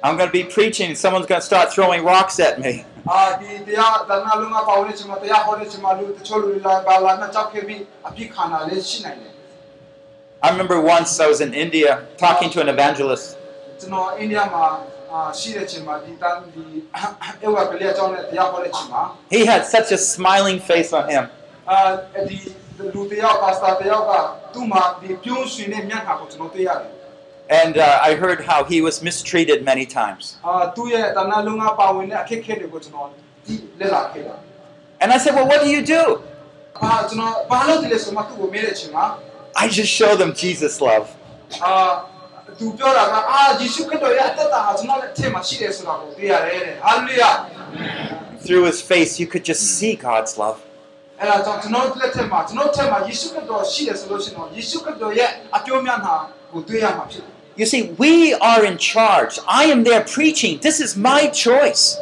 [0.03, 2.85] I'm going to be preaching, and someone's going to start throwing rocks at me.
[3.10, 9.34] အာဒီတရားတဏှာလုံးကပါဝင်တဲ့ချိန်မှာတရားဟောတဲ့ချိန်မှာလူတချို့လူတွေလာပါလာမှကြောက်ခဲ့ပြီးအပြစ်ခံတာလည်းရှိနိုင်တယ်
[10.46, 11.90] I remember once I was in India
[12.26, 13.26] talking to an evangelist,
[13.80, 14.66] ကျွန်တော်အိန္ဒိယမှာ
[15.12, 16.64] အာရှိတဲ့ချိန်မှာဒီတန်းဒီ
[17.42, 19.02] အေဝါကလေးအကြောင်းနဲ့တရားဟောတဲ့ချိန်မှာ
[19.36, 21.24] he had such a smiling face on him.
[21.70, 21.78] အာ
[22.30, 22.38] ဒီ
[22.94, 24.14] လူတယောက်ပါစတာတယောက်က
[24.54, 26.92] သူ့မှာဒီပြုံးရွှင်တဲ့မျက်နှာကိုကျွန်တော်တွေ့ရတယ်
[27.55, 30.39] And uh, I heard how he was mistreated many times.
[30.43, 30.75] Uh,
[35.01, 36.23] and I said, Well, what do you do?
[36.75, 37.07] Ah,
[39.57, 41.15] I just show them Jesus' love.
[41.63, 42.09] Ah,
[43.23, 43.57] ah,
[48.41, 50.61] Through his face, you could just see God's love.
[51.21, 51.41] Uh,
[57.57, 59.39] you see, we are in charge.
[59.47, 60.59] I am there preaching.
[60.61, 61.97] This is my choice.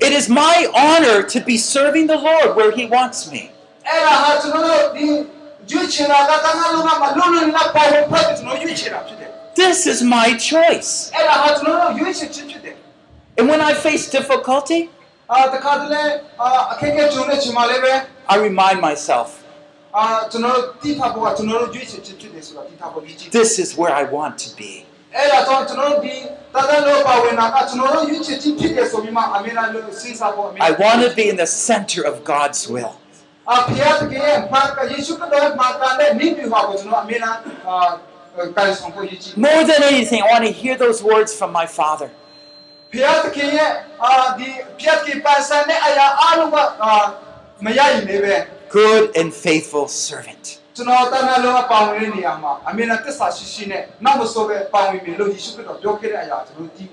[0.00, 3.52] It is my honor to be serving the Lord where He wants me.
[9.54, 11.12] This is my choice.
[13.38, 14.90] And when I face difficulty,
[18.28, 19.39] I remind myself
[23.30, 24.84] this is where I want to be.
[30.60, 32.92] I want to be in the center of God's will.
[39.36, 42.10] More than anything, I want to hear those words from my Father
[48.69, 50.75] ဖျားတကယ်ရဲ့အာဒီဖျားတကယ်ပါစံတဲ့အရာအလုံးကအာမရရင်လည်းပဲ Good and faithful servant.
[50.75, 56.85] ကျွန်တော်တန်တဲ့လောကပါဝင်တဲ့နေရာမှာအမေရိကန်သစ္စာရှိရှိနဲ့နောက်မဆိုးပဲပါဝင်ပြီလို့ယေရှုခရစ်တော်ပြောခဲ့တဲ့အရာကျွန်တော်ဒီ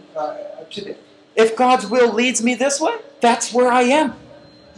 [0.73, 0.97] ဖြစ်တယ်
[1.45, 2.95] If God's will leads me this way,
[3.25, 4.09] that's where I am.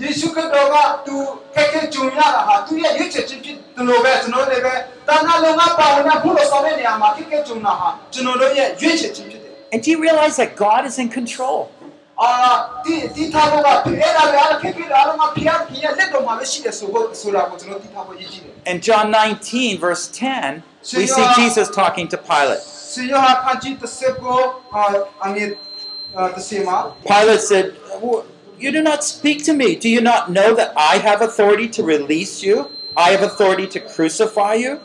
[0.02, 0.76] ယေရှုခရစ်တော်က
[1.06, 1.16] သူ
[1.54, 4.74] ခက်ခဲကြုံရတာဟာသူရဲ့ရွေးချယ်ခြင်းဖြစ်တယ်လို့ပဲကျွန်တော်လည်းပဲ
[5.08, 11.77] တန်ခါလုံးကပါဝင်တဲ့ဘုလို့ဆောင်တဲ့နေရာမှာခက်ခဲကြုံတာဟာကျွန်တော်တို့ရဲ့ရွေးချယ်ခြင်းဖြစ်တယ် And do you realize that God is in control? ။
[12.22, 12.30] အာ
[12.84, 13.68] ဒီဒီထားဖို့က
[14.00, 20.62] အဲ့ဒါလည်းအခက်ခဲတာတော့ဖျားကြီးရဲ့လက်တော်မှာပဲရှိတယ်ဆိုဖို့ဆိုတာကိုကျွန်တော်ဒီထားဖို့ရည်ကြည်တယ် In John 19, verse 10,
[20.98, 22.62] we see Jesus talking to Pilate.
[22.78, 24.40] ။စီယောဟာခကြီးတစ်စက်ကို
[24.74, 24.84] အာ
[25.26, 25.48] အငယ်
[26.36, 26.76] တစ်စက်မှာ
[27.12, 27.66] Pilate said,
[28.02, 28.22] "Well,
[28.64, 29.74] You do not speak to me.
[29.74, 32.70] Do you not know that I have authority to release you?
[32.96, 34.80] I have authority to crucify you?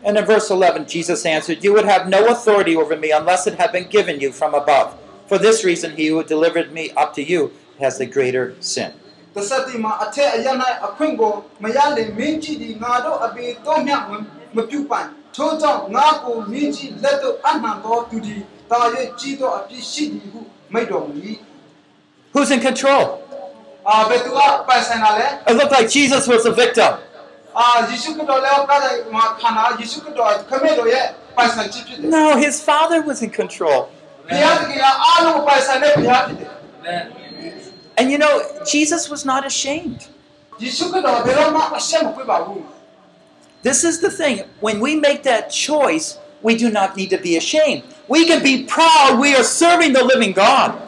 [0.05, 3.55] And in verse 11, Jesus answered, You would have no authority over me unless it
[3.59, 4.95] had been given you from above.
[5.29, 8.93] For this reason, he who delivered me up to you has the greater sin.
[22.33, 23.21] Who's in control?
[25.47, 26.99] It looked like Jesus was the victim.
[32.11, 33.91] No, his father was in control.
[37.97, 40.07] And you know, Jesus was not ashamed.
[43.63, 44.45] This is the thing.
[44.61, 47.83] When we make that choice, we do not need to be ashamed.
[48.07, 50.79] We can be proud we are serving the living God.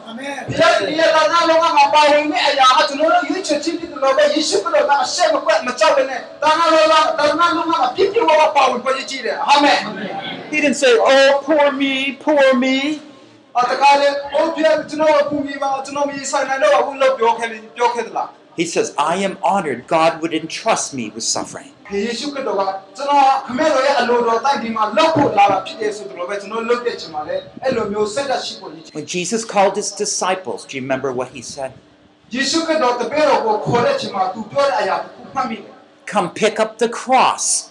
[10.51, 13.01] He didn't say, oh, poor me, poor me.
[18.55, 19.87] He says, I am honored.
[19.87, 21.71] God would entrust me with suffering.
[28.93, 31.71] When Jesus called his disciples, do you remember what he said?
[36.05, 37.70] Come pick up the cross.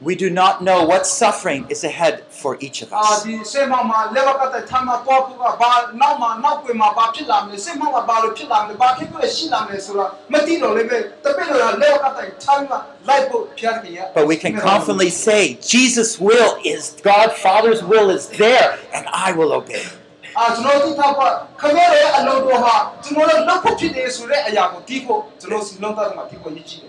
[0.00, 3.24] We do not know what suffering is ahead for each of us.
[14.14, 19.32] But we can confidently say, Jesus' will is, God Father's will is there, and I
[19.32, 19.82] will obey.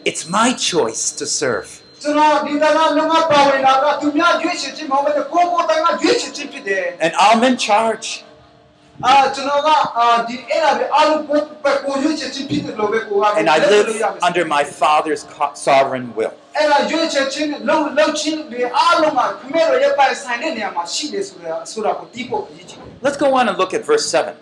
[0.05, 1.81] It's my choice to serve.
[7.01, 8.23] And I'm in charge.
[13.37, 13.87] And I live
[14.21, 16.33] under my Father's sovereign will.
[23.01, 24.33] Let's go on and look at verse 7.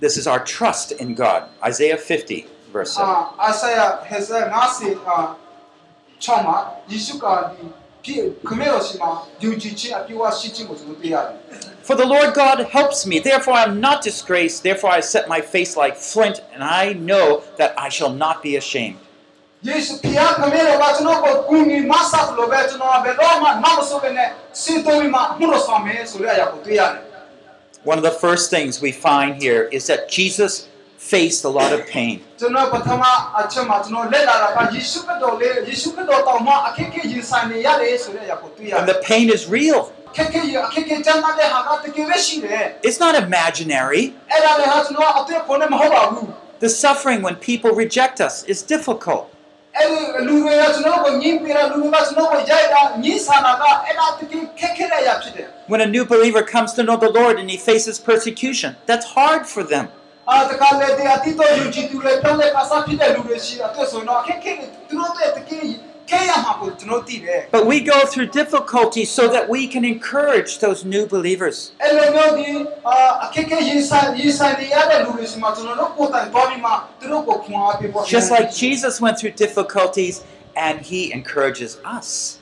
[0.00, 1.48] This is our trust in God.
[1.64, 2.46] Isaiah 50.
[11.82, 15.40] For the Lord God helps me, therefore I am not disgraced, therefore I set my
[15.40, 18.98] face like flint, and I know that I shall not be ashamed.
[27.84, 30.68] One of the first things we find here is that Jesus
[30.98, 32.20] faced a lot of pain.
[38.78, 39.92] And the pain is real.
[42.82, 44.14] It's not imaginary.
[46.58, 49.28] The suffering when people reject us is difficult.
[55.68, 59.46] When a new believer comes to know the Lord and he faces persecution, that's hard
[59.46, 59.88] for them.
[67.50, 71.72] But we go through difficulty so that we can encourage those new believers.
[78.06, 80.24] Just like Jesus went through difficulties
[80.56, 82.38] and he encourages us.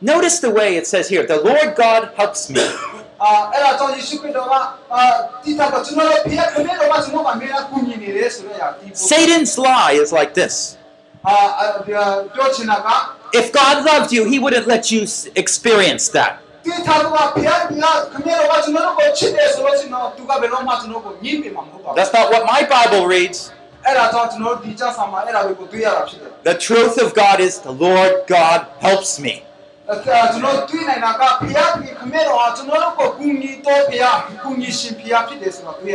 [0.00, 2.60] Notice the way it says here, the Lord God helps me.
[8.94, 10.76] Satan's lie is like this.
[13.32, 15.02] If God loved you, he wouldn't let you
[15.34, 16.38] experience that.
[21.96, 23.52] That's not what my Bible reads.
[26.44, 29.42] The truth of God is the Lord God helps me.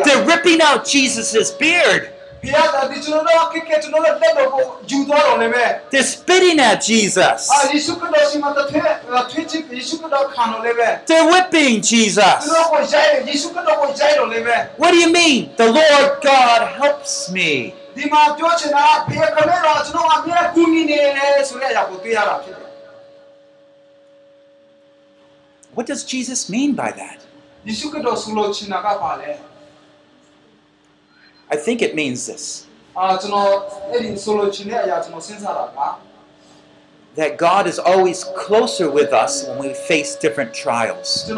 [0.04, 2.10] They're ripping out Jesus' beard.
[5.92, 7.50] They're spitting at Jesus.
[11.08, 12.50] They're whipping Jesus.
[14.78, 15.50] What do you mean?
[15.58, 17.74] The Lord God helps me.
[25.76, 27.20] What does Jesus mean by that?
[31.54, 32.66] I think it means this.
[37.16, 41.30] That God is always closer with us when we face different trials.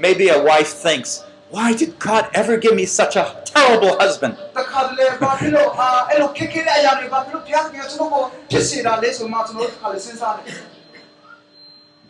[0.00, 1.24] Maybe a wife thinks,
[1.54, 4.36] why did God ever give me such a terrible husband?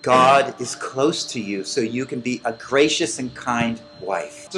[0.00, 4.48] God is close to you so you can be a gracious and kind wife.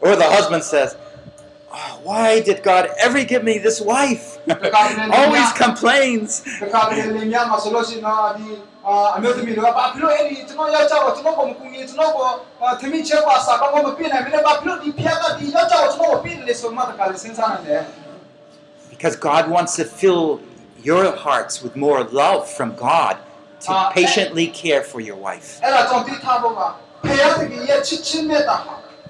[0.00, 0.96] Or the husband says,
[1.72, 4.38] Ah, why did God ever give me this wife?
[4.48, 6.42] Always complains.
[18.90, 20.40] because God wants to fill
[20.82, 23.16] your hearts with more love from God
[23.60, 25.60] to patiently care for your wife.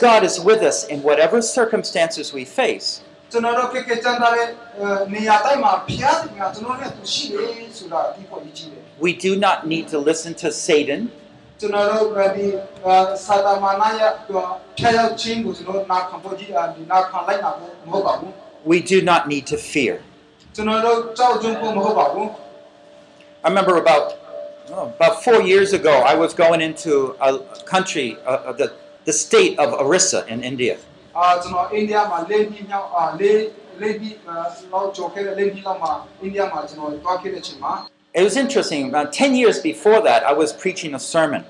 [0.00, 3.00] God is with us in whatever circumstances we face.
[9.00, 11.10] We do not need to listen to Satan.
[18.64, 20.02] We do not need to fear.
[23.44, 24.21] I remember about
[24.72, 28.72] about four years ago, I was going into a country, uh, uh the,
[29.04, 30.78] the state of Orissa in India.
[38.14, 38.88] It was interesting.
[38.88, 41.44] About 10 years before that, I was preaching a sermon.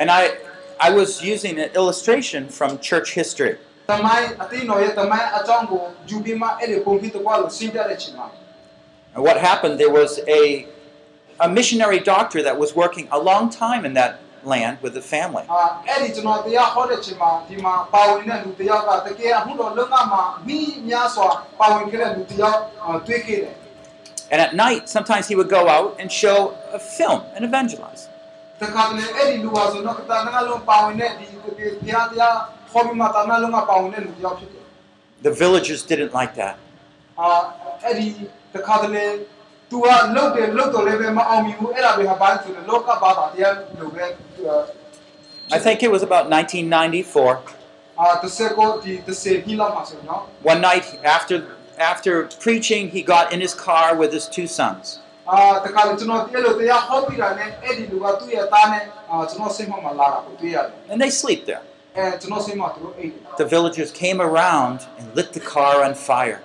[0.00, 0.36] And I,
[0.80, 3.58] I was using an illustration from church history
[3.96, 8.30] tamai atino tamai atongo jubima ele kwalo.
[9.14, 10.66] And what happened there was a
[11.40, 15.44] a missionary doctor that was working a long time in that land with the family.
[24.30, 28.08] And at night, sometimes he would go out and show a film and evangelize.
[35.22, 36.56] The villagers didn't like that.
[45.50, 47.40] I think it was about 1994.
[50.42, 51.44] One night after
[51.78, 54.98] after preaching, he got in his car with his two sons.
[60.90, 61.62] And they sleep there.
[63.36, 66.40] The villagers came around and lit the car on fire.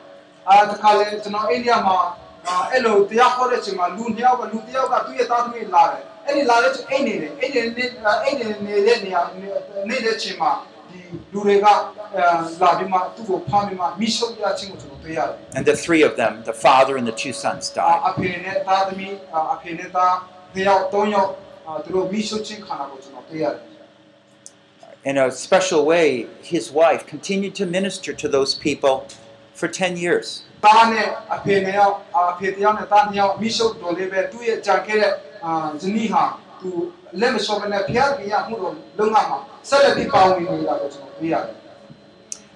[15.55, 18.01] And the three of them, the father and the two sons, died
[25.07, 29.07] in a special way, his wife continued to minister to those people
[29.53, 30.43] for 10 years.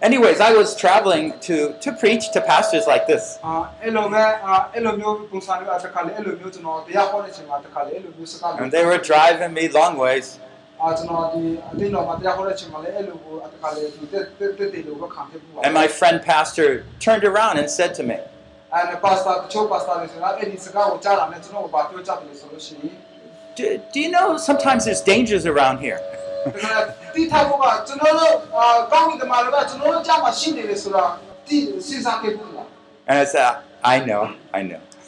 [0.01, 3.37] Anyways, I was traveling to, to preach to pastors like this.
[8.59, 10.39] And they were driving me long ways.
[15.63, 18.17] And my friend pastor turned around and said to me,
[23.55, 25.99] do, do you know sometimes there's dangers around here?
[33.07, 34.79] and I said, I know, I know.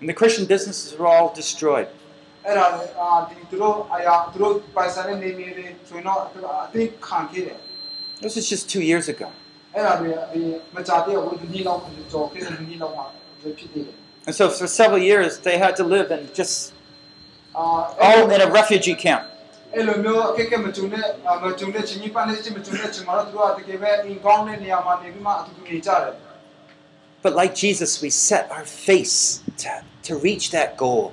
[0.00, 1.88] And the Christian businesses were all destroyed.
[8.20, 9.30] This is just two years ago.
[14.26, 16.72] And so for several years they had to live in just
[17.54, 19.26] all in a refugee camp.
[27.22, 31.12] But like Jesus, we set our face to to reach that goal.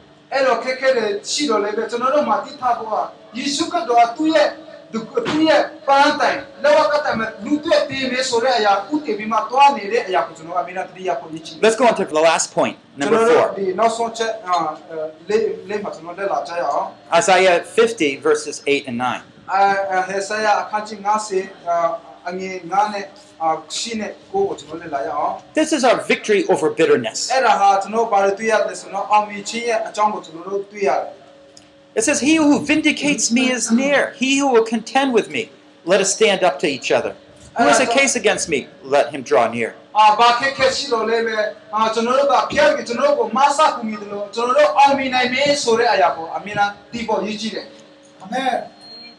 [11.61, 13.55] Let's go on to the last point, number four.
[17.13, 19.21] Isaiah 50, verses 8 and 9.
[25.53, 27.29] This is our victory over bitterness.
[31.95, 34.11] It says, He who vindicates me is near.
[34.17, 35.49] He who will contend with me,
[35.85, 37.15] let us stand up to each other.
[37.57, 38.67] Who has a case against me?
[38.83, 39.73] Let him draw near.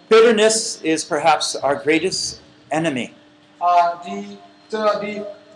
[0.08, 2.40] Bitterness is perhaps our greatest
[2.70, 3.12] enemy.
[3.63, 4.15] အာဒီ
[4.71, 5.11] ကျွန်တော်ဒီ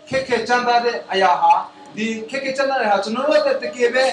[0.08, 1.54] ခက်ခဲချမ်းသာတဲ့အရာဟာ
[1.96, 4.04] ဒီခက်ခဲချမ်းသာတဲ့ဟာကျွန်တော်တို့တကယ်ပဲ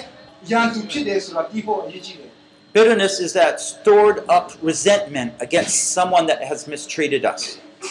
[0.51, 2.31] ရန်သူဖြစ်တယ်ဆိုတာဒီပေါ်ရည်ကြည့်တယ်
[2.75, 7.41] Bitterness is that stored up resentment against someone that has mistreated us.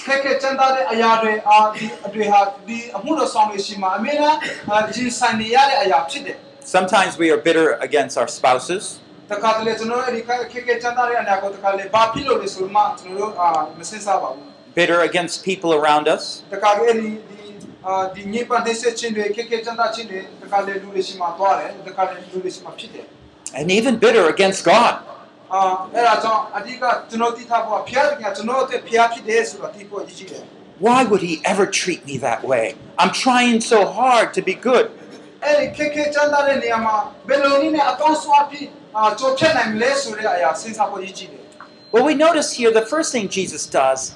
[0.07, 4.37] ခက်ခဲချမ်းသာတဲ့အရာတွေအာဒီအတွေ့ဟာဒီအမှုတော်ဆောင်တွေရှိမှာအမေလား
[4.95, 6.37] ဂျင်းဆိုင်နေရတဲ့အရာဖြစ်တယ်
[6.77, 8.83] Sometimes we are bitter against our spouses.
[9.31, 13.49] တခါတလေကျွန်တော်တို့ဒီခက်ခဲချမ်းသာတဲ့အရာကိုတခါလေဘာဖြစ်လို့လဲဆိုမှကျွန်တော်တို့အာ
[13.79, 14.49] မစင်စားပါဘူး
[14.80, 16.42] bitter against people around us.
[23.54, 25.04] And even bitter against God.
[30.88, 32.76] Why would he ever treat me that way?
[32.98, 34.92] I'm trying so hard to be good.
[41.92, 44.16] Well, we notice here the first thing Jesus does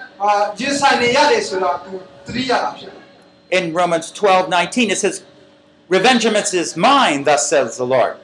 [3.49, 5.23] In Romans 12 19, it says,
[5.89, 8.17] Revenge is mine, thus says the Lord.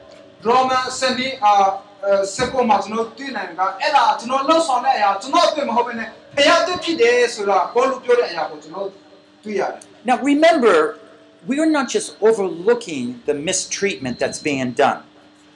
[10.04, 10.98] Now remember,
[11.46, 15.02] we are not just overlooking the mistreatment that's being done.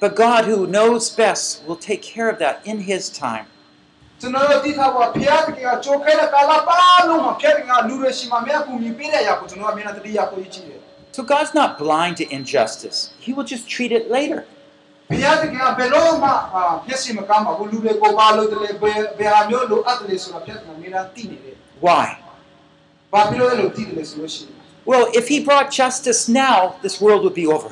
[0.00, 3.46] But God, who knows best, will take care of that in His time.
[4.21, 10.79] ကျွန်တော်တို့သိထားပါဘုရားတကယ်ကကြိုးခဲတဲ့ကာလပါလုံးမှာဘုရားတကယ်ကလူတွေရှိမှမြတ်ကူညီပေးတဲ့အရာကိုကျွန်တော်ကအမြဲတမ်းတတိယကိုကြည့်တယ်
[11.17, 12.97] So God's not blind to injustice.
[13.25, 14.41] He will just treat it later.
[15.11, 21.55] ဘုရားတကယ်ကဘယ်လို့မှအာမျက်စိမကမ်းပါဘူးလူတွေကိုပါလို့တလေဘယ်ဘယ်ဟာမျိုးလိုအပ်တယ်လဲဆိုတာဘုရားကအမြဲတမ်းသိနေတယ်
[21.85, 22.07] Why?
[23.13, 24.55] ဘာဖြစ်လို့အဲ့လိုသိတယ်လဲဆိုလို့ရှိရင်
[24.91, 27.69] Well, if He brought justice now, this world would be over.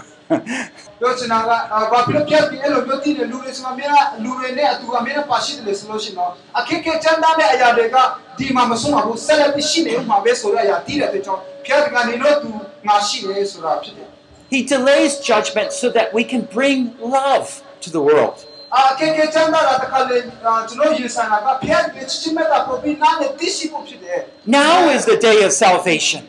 [0.99, 7.97] ပြောချင်တာကအာဘာဖြစ်လို့ဘုရားဒီအဲ့လိုမျိုးသိတယ်လူတွေဆိုမှအမြဲတမ်းလူတွေနဲ့အတူအမြဲတမ်းပါရှိတယ်လဲဆိုလို့ရှိရင်တော့အခက်အခဲချမ်းသာတဲ့အရာတွေက
[8.37, 12.49] ဒီမှာမဆုံးပါဘူးဆက်လက်ပြီးရှိနေဦးမှာပဲဆိုတဲ့အရာသိတဲ့အတွက်ကြောင့်ဘုရားတကယ်နေလို့သူ
[12.87, 14.07] ငါရှိတယ်ဆိုတာဖြစ်တယ်
[14.53, 16.79] He delays judgment so that we can bring
[17.17, 17.47] love
[17.83, 18.37] to the world.
[18.75, 24.19] အခက်အခဲချမ်းသာတာတစ်ခါလေအာကျွန်တော်ရင်ဆိုင်တာကဘုရားရဲ့ချစ်ချစ်မေတ္တာပို့ပြီးနားနဲ့သိရှိဖို့ဖြစ်တယ်
[24.59, 26.21] Now is the day of salvation.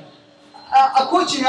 [0.75, 1.49] အာအခုချိန်က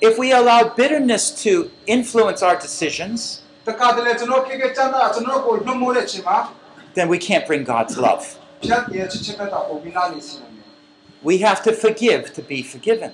[0.00, 3.42] If we allow bitterness to influence our decisions,
[6.94, 8.24] then we can't bring God's love.
[11.22, 13.12] We have to forgive to be forgiven.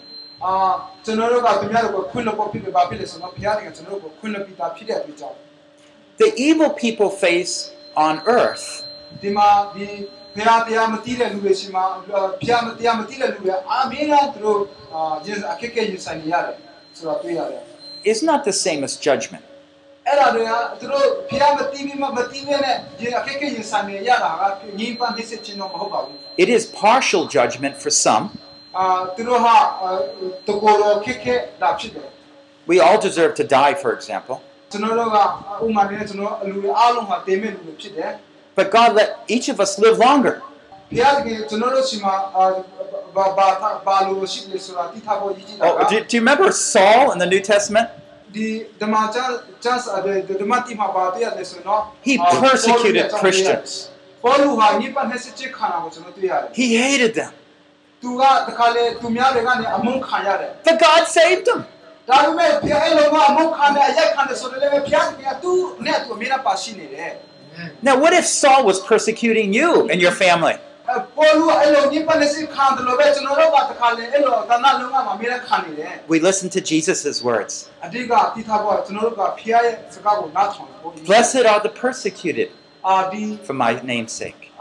[6.18, 8.84] The evil people face on earth
[10.36, 14.59] ဒီမှာဒီဘုရားတရားမသိတဲ့လူတွေရှိမှာဘုရားမတရားမသိတဲ့လူတွေအာမင်းလားသူတို့
[14.93, 16.55] အာရင်အခက်အခဲရင်ဆိုင်နေရတယ်
[16.97, 17.61] ဆိုတော့တွေ့ရတယ်
[18.13, 19.43] is not the same as judgment.
[20.07, 28.24] အဲ့ဒါတွေကသူတို့ဖျားမတီးပြီးမှမတီးဘဲနဲ့ဒီအခက်အခဲရင်ဆိုင်နေရတာကငင်းပန်းနှိစက်ခြင်းတော့မဟုတ်ပါဘူး It is partial judgment for some.
[28.78, 29.55] အာသူတို့ဟာ
[30.47, 32.07] တကိုယ်တော်ခက်ခဲတာဖြစ်တယ်
[32.72, 34.36] We all deserve to die, for example.
[34.72, 35.17] ကျွန်တော်တို့က
[35.65, 38.11] ဥမာနဲ့ကျွန်တော်အလူတွေအားလုံးဟာတင်မဲ့လူတွေဖြစ်တယ်
[38.57, 40.42] But God let each of us live longer.
[45.61, 47.88] Oh, do, do you remember Saul in the New Testament?
[52.02, 53.90] He persecuted Christians.
[56.52, 57.32] He hated them.
[60.64, 61.64] But God saved them.
[67.82, 70.54] Now, what if Saul was persecuting you and your family?
[76.09, 77.70] We listen to Jesus' words.
[81.07, 82.50] Blessed are the persecuted
[83.44, 84.52] for my name's sake.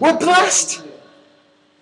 [0.00, 0.82] We're blessed.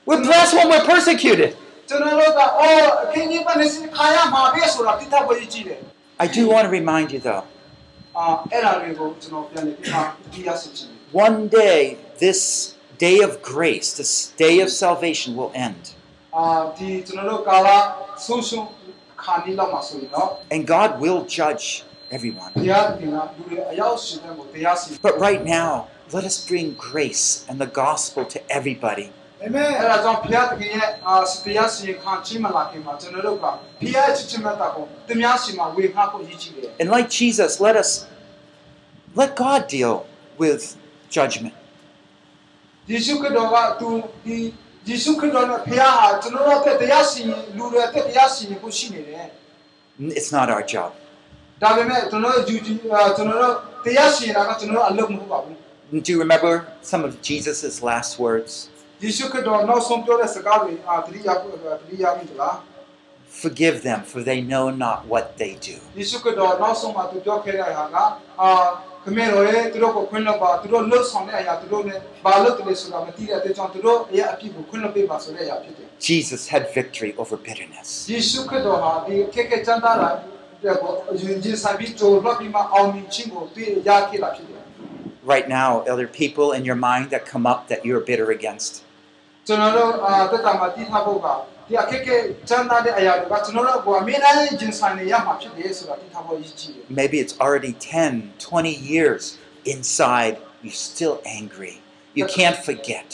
[0.07, 1.57] We're blessed when we're persecuted.
[1.90, 5.80] ကျွန်တော်တို့ကအော်အခင်းညစ်ပတ်နေစိခါရမှာပဲဆိုတော့တိထားဖို့ကြည့်တယ်
[6.26, 7.44] I do want to remind you, though,
[8.18, 10.00] အာအဲ့ဒါတွေကိုကျွန်တော်ပြန်နေပြီးမှ
[10.34, 11.80] ဒီရစစ်ချင်တယ် one day
[12.26, 12.42] this
[13.08, 14.12] day of grace, this
[14.46, 15.84] day of salvation will end.
[16.36, 16.46] အာ
[16.78, 17.68] ဒီကျွန်တော်တို့ကာလ
[18.26, 18.66] ဆုံးရှုံး
[19.24, 21.66] ခါနီလောက်မှာဆိုရင်တော့ And God will judge
[22.16, 22.52] everyone.
[22.58, 25.70] တရားတင်ကလူတွေအရောက်ရှိတဲ့ကိုတရားစီ But right now,
[26.16, 29.08] let us bring grace and the gospel to everybody.
[29.44, 33.46] အာမင်အဲ့ဒါကြောင့်ဘုရားသခင်ရဲ့အာတရားစီရင်ခံချင်းမလာခင်မှာကျွန်တော်တို့က
[33.82, 37.90] ဘုရားချစ်ချင်းမြတ်တာကိုတမန်စီမှာဝေငှဖို့ရည်ကြည်တယ် And like Jesus, let us
[39.22, 39.96] let God deal
[40.42, 40.62] with
[41.18, 41.56] judgment.
[42.92, 43.90] ယေရှုခရစ်တော်ကသူ
[44.26, 44.36] ဒီ
[44.90, 49.26] ယေရှုခရစ်တော်နဲ့ဘုရားဟာကျွန်တော်တို့အတွက်တရားစီရင်လူတွေအတွက်တရားစီရင်ဖို့ရှိနေတယ်
[50.20, 50.90] It's not our job.
[51.62, 53.54] ဒါပေမဲ့ကျွန်တော်တို့ယူကြည်အာကျွန်တော်တို့
[53.86, 55.56] တရားစီရင်တာကကျွန်တော်တို့အလုပ်မဟုတ်ပါဘူး
[56.06, 56.54] Do you remember
[56.92, 58.52] some of Jesus' last words?
[63.31, 65.77] Forgive them, for they know not what they do.
[75.99, 78.07] Jesus had victory over bitterness.
[85.25, 88.83] Right now, are there people in your mind that come up that you're bitter against?
[89.50, 91.28] ကျွန်တော်တို့အာတက်တာမှာတည်ထားဖို့က
[91.68, 92.16] ဒီအခက်ခဲ
[92.50, 99.24] ချမ်းသာတဲ့အရာတွေကကျွန်တော်တို့ကအမြဲတမ်းရင်ဆိုင်နေရမှာဖြစ်တယ်ဆိုတာတည်ထားဖို့ရည်ကြည်တယ် Maybe it's already 10, 20 years
[99.74, 101.76] inside, you're still angry.
[102.20, 103.08] You can't forget.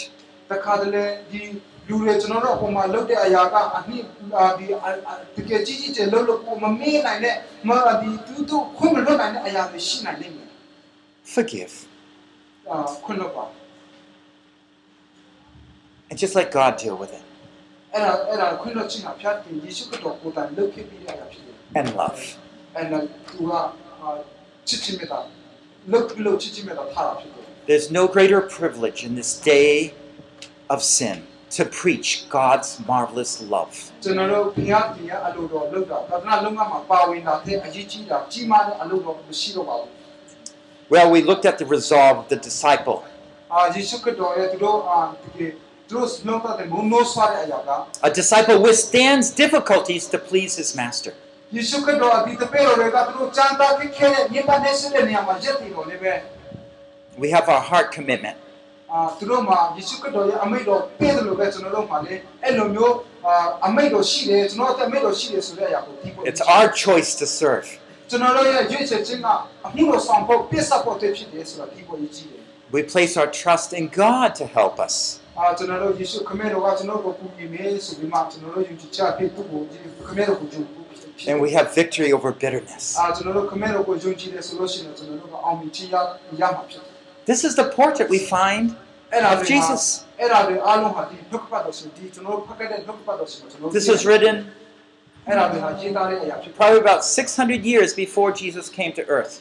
[0.51, 1.41] တခါတလေဒီ
[1.87, 4.03] လူတွေကျွန်တော်တို့အပေါ်မှာလုပ်တဲ့အရာကအနှစ်
[4.37, 7.35] အာဒီအာအာတကယ်ကြီးကြီးကျယ်လုပ်လို့ကိုမမေ့နိုင်တဲ့
[7.69, 7.71] မ
[8.01, 10.49] ဒီသူတို့ခွင့်မလွတ်နိုင်တဲ့အရာတွေရှိနိုင်လိမ့်မယ်
[11.33, 11.75] Forgive.
[12.69, 13.45] အာခွင့်လွတ်ပါ
[16.10, 17.22] And just let God deal with it.
[21.74, 22.36] And love.
[27.66, 29.94] There's no greater privilege in this day
[30.68, 33.92] of sin to preach God's marvelous love.
[40.88, 43.04] Well, we looked at the resolve of the disciple.
[48.02, 51.14] A disciple withstands difficulties to please his master.
[57.18, 58.36] We have our heart commitment.
[66.24, 67.78] It's our choice to serve.
[72.72, 75.20] We place our trust in God to help us.
[75.37, 79.61] အာကျွန်တော်တို့ယေရှုခမည်းတော်ကကျွန်တော်တို့ကိုကူညီမယ်ဆိုပြီးမှကျွန်တော်တို့ယုံကြည်ချက်ဖြစ်သူ့ကို
[80.07, 80.65] ခမည်းတော်ကိုယုံကြည်
[81.31, 82.83] And we have victory over bitterness.
[82.99, 85.95] အာကျွန်တော်တို့ခမည်းတော်ကိုယုံကြည်တယ်ဆိုလို့ရှိရင်ကျွန်တော်တို့ကအောင်မြင်ခြင်းရ
[86.41, 86.91] ရမှာဖြစ်တယ်
[87.31, 88.65] This is the portrait we find
[89.13, 89.83] အဲ့ဒါ of တွေ Jesus.
[90.19, 94.35] အဲ့ဒါတွေအားလုံးဟာဒီနှုတ်ကပတ်တော်ဆိုဒီကျွန်တော်တို့ဖတ်ခဲ့တဲ့နှုတ်ကပတ်တော်ဆိုကျွန်တော်တို့ This was written
[95.27, 99.33] အဲ့ဒါတွေဟာရေးသားတဲ့အရာဖြစ်တယ် probably about 600 years before Jesus came to earth.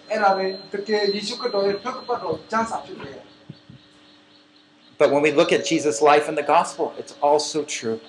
[4.98, 8.00] But when we look at Jesus' life in the gospel, it's also true.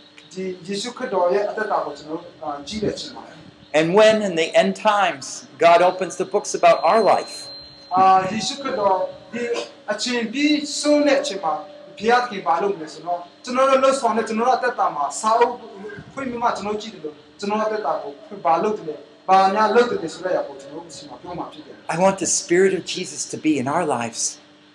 [3.75, 7.49] And when in the end times God opens the books about our life,
[21.89, 24.39] I want the Spirit of Jesus to be in our lives.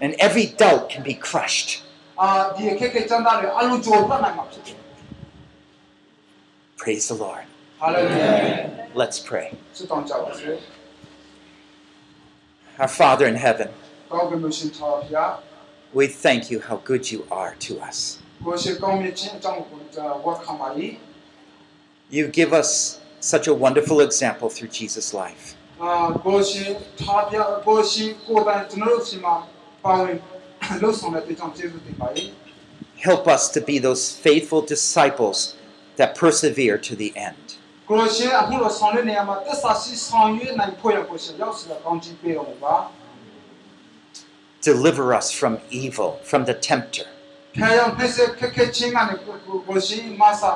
[0.00, 1.82] And every doubt can be crushed.
[6.76, 7.44] Praise the Lord.
[7.80, 8.88] Hallelujah.
[8.94, 9.52] Let's pray.
[12.78, 13.68] Our Father in heaven,
[15.94, 18.18] we thank you how good you are to us.
[22.10, 25.55] You give us such a wonderful example through Jesus' life.
[25.81, 25.91] အာ
[26.25, 26.65] ကိုရှိ
[26.99, 29.35] သာဖျားကိုရှိကိုယ်တိုင်ကျွန်တော်တို့စီမှာ
[29.83, 30.15] ပါဝင်
[30.81, 32.07] လှုပ်ဆောင်တဲ့အတွက်ကြောင့်ကျေးဇူးတင်ပါ၏။
[33.07, 35.37] Help us to be those faithful disciples
[35.99, 37.45] that persevere to the end.
[37.89, 42.75] ကိုရှိအခုလိုဆောင်တဲ့နေရာမှာသက်သာရှိဆောင်ရွက်နိုင်ဖို့ရကိုရှိရောက်စီကောင်းချီးပေးတော်မူပါ
[44.71, 45.53] Deliver us from
[45.83, 47.05] evil, from the tempter.
[47.31, 49.15] ။ဖျားရောက်ဖြစ်စေခက်ခဲခြင်းကနေ
[49.67, 50.51] ကိုရှိမဆာ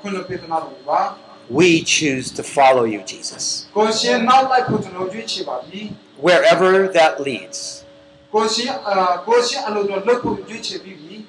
[0.00, 1.00] ခွင့်လွှတ်ပေးတော်မူပါ
[1.51, 3.67] We choose to follow you, Jesus.
[6.17, 7.83] Wherever that leads.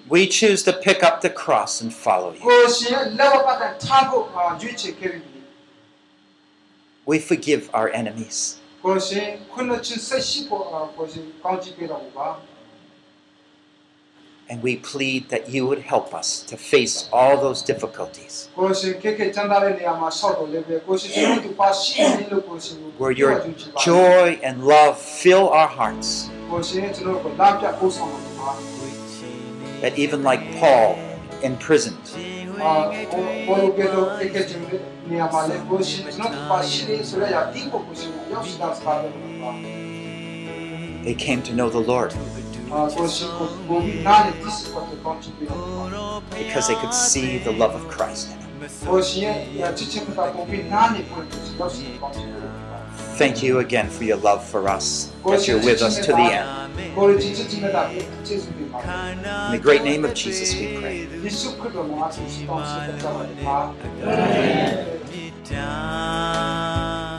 [0.08, 2.44] We choose to pick up the cross and follow you.
[7.04, 8.60] We forgive our enemies.
[14.52, 18.50] And we plead that you would help us to face all those difficulties.
[22.98, 23.48] Where your
[23.82, 26.28] joy and love fill our hearts.
[29.80, 30.98] That even like Paul
[31.42, 32.04] imprisoned,
[41.04, 42.14] they came to know the Lord.
[46.30, 48.48] Because they could see the love of Christ in him.
[53.18, 56.72] Thank you again for your love for us, that you're with us to the end.
[56.78, 56.94] In
[59.52, 61.02] the great name of Jesus we pray.
[61.04, 61.20] Amen.